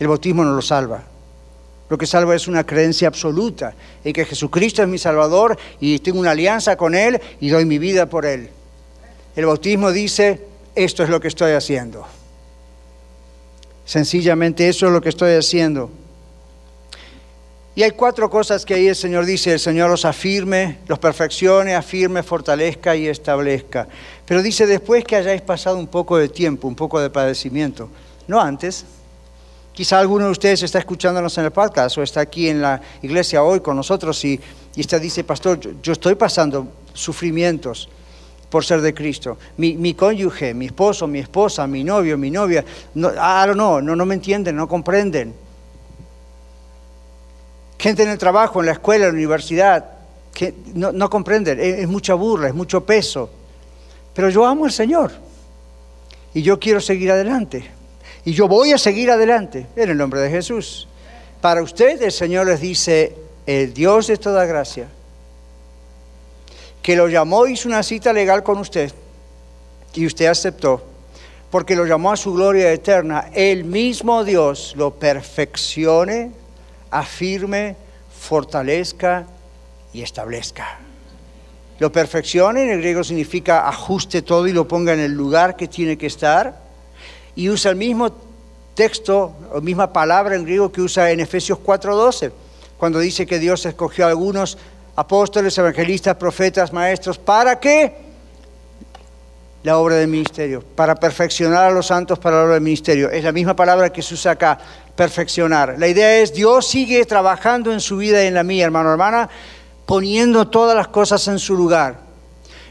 [0.00, 1.04] El bautismo no lo salva.
[1.90, 6.18] Lo que salva es una creencia absoluta en que Jesucristo es mi Salvador y tengo
[6.18, 8.48] una alianza con Él y doy mi vida por Él.
[9.36, 10.40] El bautismo dice,
[10.74, 12.06] esto es lo que estoy haciendo.
[13.84, 15.90] Sencillamente eso es lo que estoy haciendo.
[17.74, 21.74] Y hay cuatro cosas que ahí el Señor dice, el Señor los afirme, los perfeccione,
[21.74, 23.88] afirme, fortalezca y establezca.
[24.26, 27.88] Pero dice después que hayáis pasado un poco de tiempo, un poco de padecimiento,
[28.28, 28.84] no antes.
[29.72, 33.42] Quizá alguno de ustedes está escuchándonos en el podcast o está aquí en la iglesia
[33.42, 34.38] hoy con nosotros y,
[34.74, 37.88] y usted dice, pastor, yo, estoy pasando sufrimientos
[38.50, 39.38] por ser de Cristo.
[39.56, 42.64] Mi, mi, cónyuge, mi esposo, mi esposa, mi novio, mi novia,
[42.94, 43.12] no,
[43.54, 45.34] no, no, no me entienden, no comprenden
[47.80, 49.84] gente en el trabajo, en la escuela, en la universidad,
[50.34, 53.30] que no, comprenden, es, mucha burla, es mucho peso.
[54.14, 55.12] Pero yo amo al Señor
[56.34, 57.70] y yo quiero seguir adelante.
[58.24, 60.88] Y yo voy a seguir adelante en el nombre de Jesús.
[61.40, 63.14] Para usted el Señor les dice,
[63.46, 64.88] el Dios de toda gracia,
[66.82, 68.92] que lo llamó, hizo una cita legal con usted
[69.94, 70.82] y usted aceptó,
[71.50, 76.32] porque lo llamó a su gloria eterna, el mismo Dios lo perfeccione,
[76.90, 77.76] afirme,
[78.18, 79.26] fortalezca
[79.92, 80.78] y establezca.
[81.78, 85.66] Lo perfeccione en el griego significa ajuste todo y lo ponga en el lugar que
[85.66, 86.69] tiene que estar.
[87.36, 88.10] Y usa el mismo
[88.74, 92.32] texto, la misma palabra en griego que usa en Efesios 4:12,
[92.78, 94.56] cuando dice que Dios escogió a algunos
[94.96, 97.94] apóstoles, evangelistas, profetas, maestros, ¿para qué?
[99.62, 103.10] La obra del ministerio, para perfeccionar a los santos para la obra del ministerio.
[103.10, 104.58] Es la misma palabra que se usa acá,
[104.96, 105.76] perfeccionar.
[105.78, 109.28] La idea es, Dios sigue trabajando en su vida y en la mía, hermano, hermana,
[109.84, 112.00] poniendo todas las cosas en su lugar.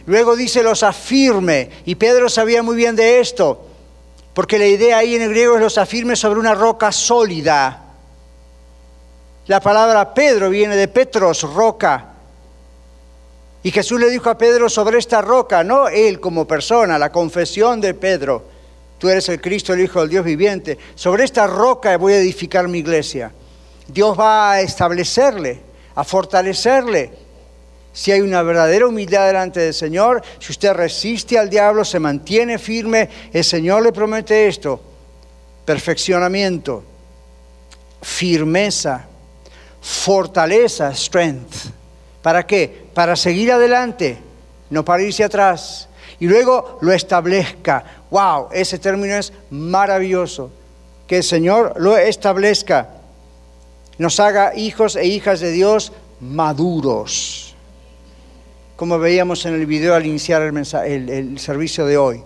[0.07, 3.68] Luego dice, los afirme, y Pedro sabía muy bien de esto,
[4.33, 7.85] porque la idea ahí en el griego es los afirme sobre una roca sólida.
[9.47, 12.05] La palabra Pedro viene de Petros, roca.
[13.63, 17.81] Y Jesús le dijo a Pedro sobre esta roca, no él como persona, la confesión
[17.81, 18.59] de Pedro
[18.99, 20.77] Tú eres el Cristo, el Hijo del Dios viviente.
[20.93, 23.31] Sobre esta roca voy a edificar mi iglesia.
[23.87, 25.61] Dios va a establecerle,
[25.95, 27.28] a fortalecerle.
[27.99, 32.57] Si hay una verdadera humildad delante del Señor, si usted resiste al diablo, se mantiene
[32.57, 34.79] firme, el Señor le promete esto.
[35.65, 36.81] Perfeccionamiento,
[38.01, 39.05] firmeza,
[39.81, 41.73] fortaleza, strength.
[42.21, 42.85] ¿Para qué?
[42.93, 44.17] Para seguir adelante,
[44.69, 45.89] no para irse atrás
[46.21, 47.83] y luego lo establezca.
[48.11, 48.47] ¡Wow!
[48.53, 50.49] Ese término es maravilloso.
[51.05, 52.91] Que el Señor lo establezca.
[53.97, 55.91] Nos haga hijos e hijas de Dios
[56.21, 57.48] maduros.
[58.79, 62.23] Como veíamos en el video al iniciar el, el servicio de hoy.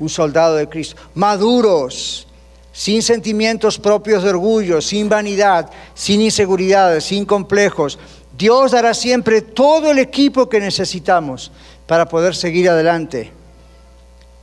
[0.00, 1.00] Un soldado de Cristo.
[1.14, 2.26] Maduros
[2.72, 8.00] sin sentimientos propios de orgullo, sin vanidad, sin inseguridades, sin complejos.
[8.36, 11.52] Dios dará siempre todo el equipo que necesitamos
[11.86, 13.30] para poder seguir adelante,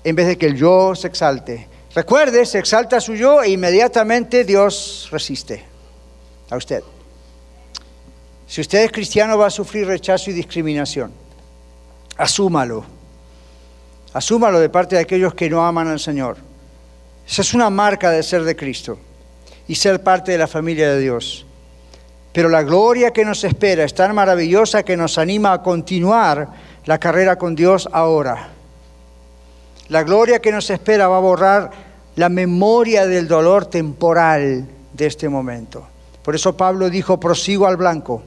[0.06, 1.68] en vez de que el yo se exalte.
[1.94, 5.62] Recuerde, se exalta su yo e inmediatamente Dios resiste
[6.50, 6.84] a usted.
[8.48, 11.23] Si usted es cristiano va a sufrir rechazo y discriminación.
[12.18, 12.86] Asúmalo.
[14.14, 16.38] Asúmalo de parte de aquellos que no aman al Señor.
[17.28, 19.00] Esa es una marca de ser de Cristo
[19.68, 21.46] y ser parte de la familia de Dios.
[22.32, 26.50] Pero la gloria que nos espera es tan maravillosa que nos anima a continuar
[26.86, 28.50] la carrera con Dios ahora.
[29.90, 31.72] La gloria que nos espera va a borrar
[32.16, 35.88] la memoria del dolor temporal de este momento.
[36.24, 38.24] Por eso Pablo dijo, prosigo al blanco,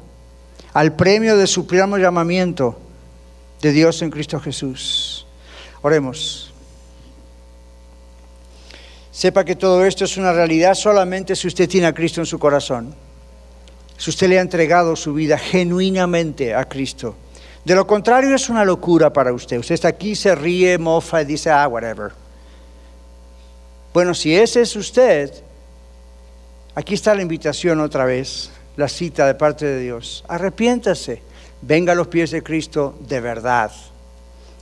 [0.72, 2.78] al premio de su llamamiento
[3.66, 5.26] de Dios en Cristo Jesús.
[5.82, 6.52] Oremos.
[9.10, 12.38] Sepa que todo esto es una realidad solamente si usted tiene a Cristo en su
[12.38, 12.94] corazón.
[13.96, 17.16] Si usted le ha entregado su vida genuinamente a Cristo.
[17.64, 19.58] De lo contrario es una locura para usted.
[19.58, 22.12] Usted está aquí, se ríe, mofa y dice, ah, whatever.
[23.92, 25.32] Bueno, si ese es usted,
[26.76, 30.24] aquí está la invitación otra vez, la cita de parte de Dios.
[30.28, 31.22] Arrepiéntase,
[31.66, 33.70] venga a los pies de Cristo de verdad.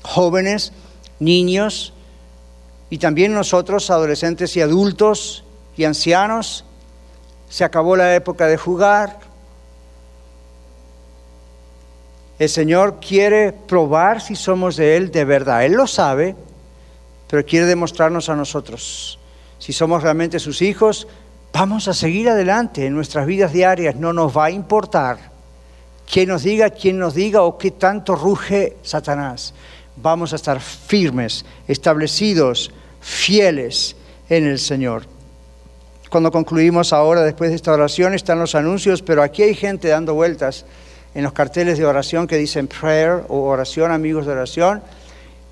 [0.02, 0.72] Jóvenes,
[1.18, 1.92] niños
[2.90, 5.44] y también nosotros, adolescentes y adultos
[5.76, 6.64] y ancianos,
[7.48, 9.18] se acabó la época de jugar.
[12.38, 15.64] El Señor quiere probar si somos de Él de verdad.
[15.64, 16.34] Él lo sabe,
[17.28, 19.18] pero quiere demostrarnos a nosotros
[19.64, 21.08] si somos realmente sus hijos,
[21.50, 25.33] vamos a seguir adelante en nuestras vidas diarias, no nos va a importar
[26.10, 29.54] quién nos diga, quién nos diga o qué tanto ruge Satanás.
[29.96, 33.96] Vamos a estar firmes, establecidos, fieles
[34.28, 35.06] en el Señor.
[36.10, 40.14] Cuando concluimos ahora, después de esta oración, están los anuncios, pero aquí hay gente dando
[40.14, 40.64] vueltas
[41.14, 44.82] en los carteles de oración que dicen prayer o oración, amigos de oración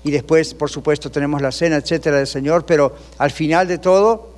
[0.03, 4.29] y después, por supuesto, tenemos la cena, etcétera, del Señor, pero al final de todo,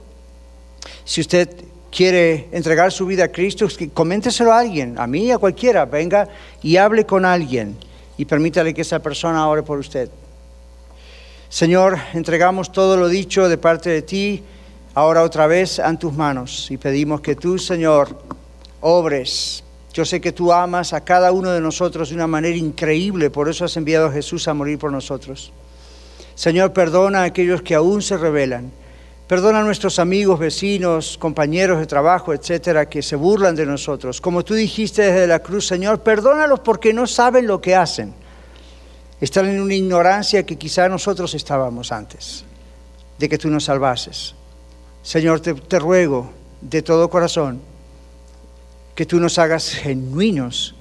[1.04, 1.50] si usted
[1.96, 6.28] quiere entregar su vida a Cristo, coménteselo a alguien, a mí, a cualquiera, venga
[6.62, 7.78] y hable con alguien
[8.18, 10.10] y permítale que esa persona ore por usted.
[11.48, 14.44] Señor, entregamos todo lo dicho de parte de ti,
[14.94, 18.20] ahora otra vez en tus manos y pedimos que tú, Señor,
[18.82, 19.64] obres
[19.96, 23.48] yo sé que tú amas a cada uno de nosotros de una manera increíble, por
[23.48, 25.54] eso has enviado a Jesús a morir por nosotros.
[26.36, 28.74] Señor, perdona a aquellos que aún se rebelan.
[29.28, 34.22] Perdona a nuestros amigos, vecinos, compañeros de trabajo, etcétera, que se burlan de nosotros.
[34.22, 38.14] Como tú dijiste desde la cruz, Señor, perdónalos porque no saben lo que hacen.
[39.20, 42.46] Están en una ignorancia que quizá nosotros estábamos antes
[43.18, 44.36] de que tú nos salvases.
[45.02, 46.30] Señor, te, te ruego
[46.62, 47.62] de todo corazón
[48.94, 50.76] que tú nos hagas genuinos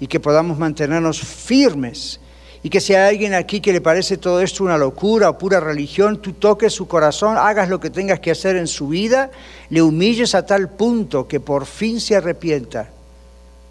[0.00, 2.20] y que podamos mantenernos firmes.
[2.64, 5.60] Y que si hay alguien aquí que le parece todo esto una locura o pura
[5.60, 9.30] religión, tú toques su corazón, hagas lo que tengas que hacer en su vida,
[9.68, 12.88] le humilles a tal punto que por fin se arrepienta.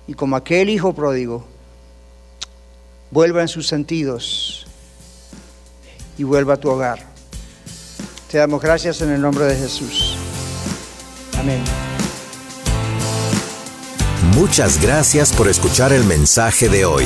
[0.06, 1.44] Y como aquel hijo pródigo,
[3.10, 4.68] vuelva en sus sentidos
[6.20, 7.00] y vuelva a tu hogar.
[8.30, 10.16] Te damos gracias en el nombre de Jesús.
[11.39, 11.64] Amén.
[14.36, 17.06] Muchas gracias por escuchar el mensaje de hoy.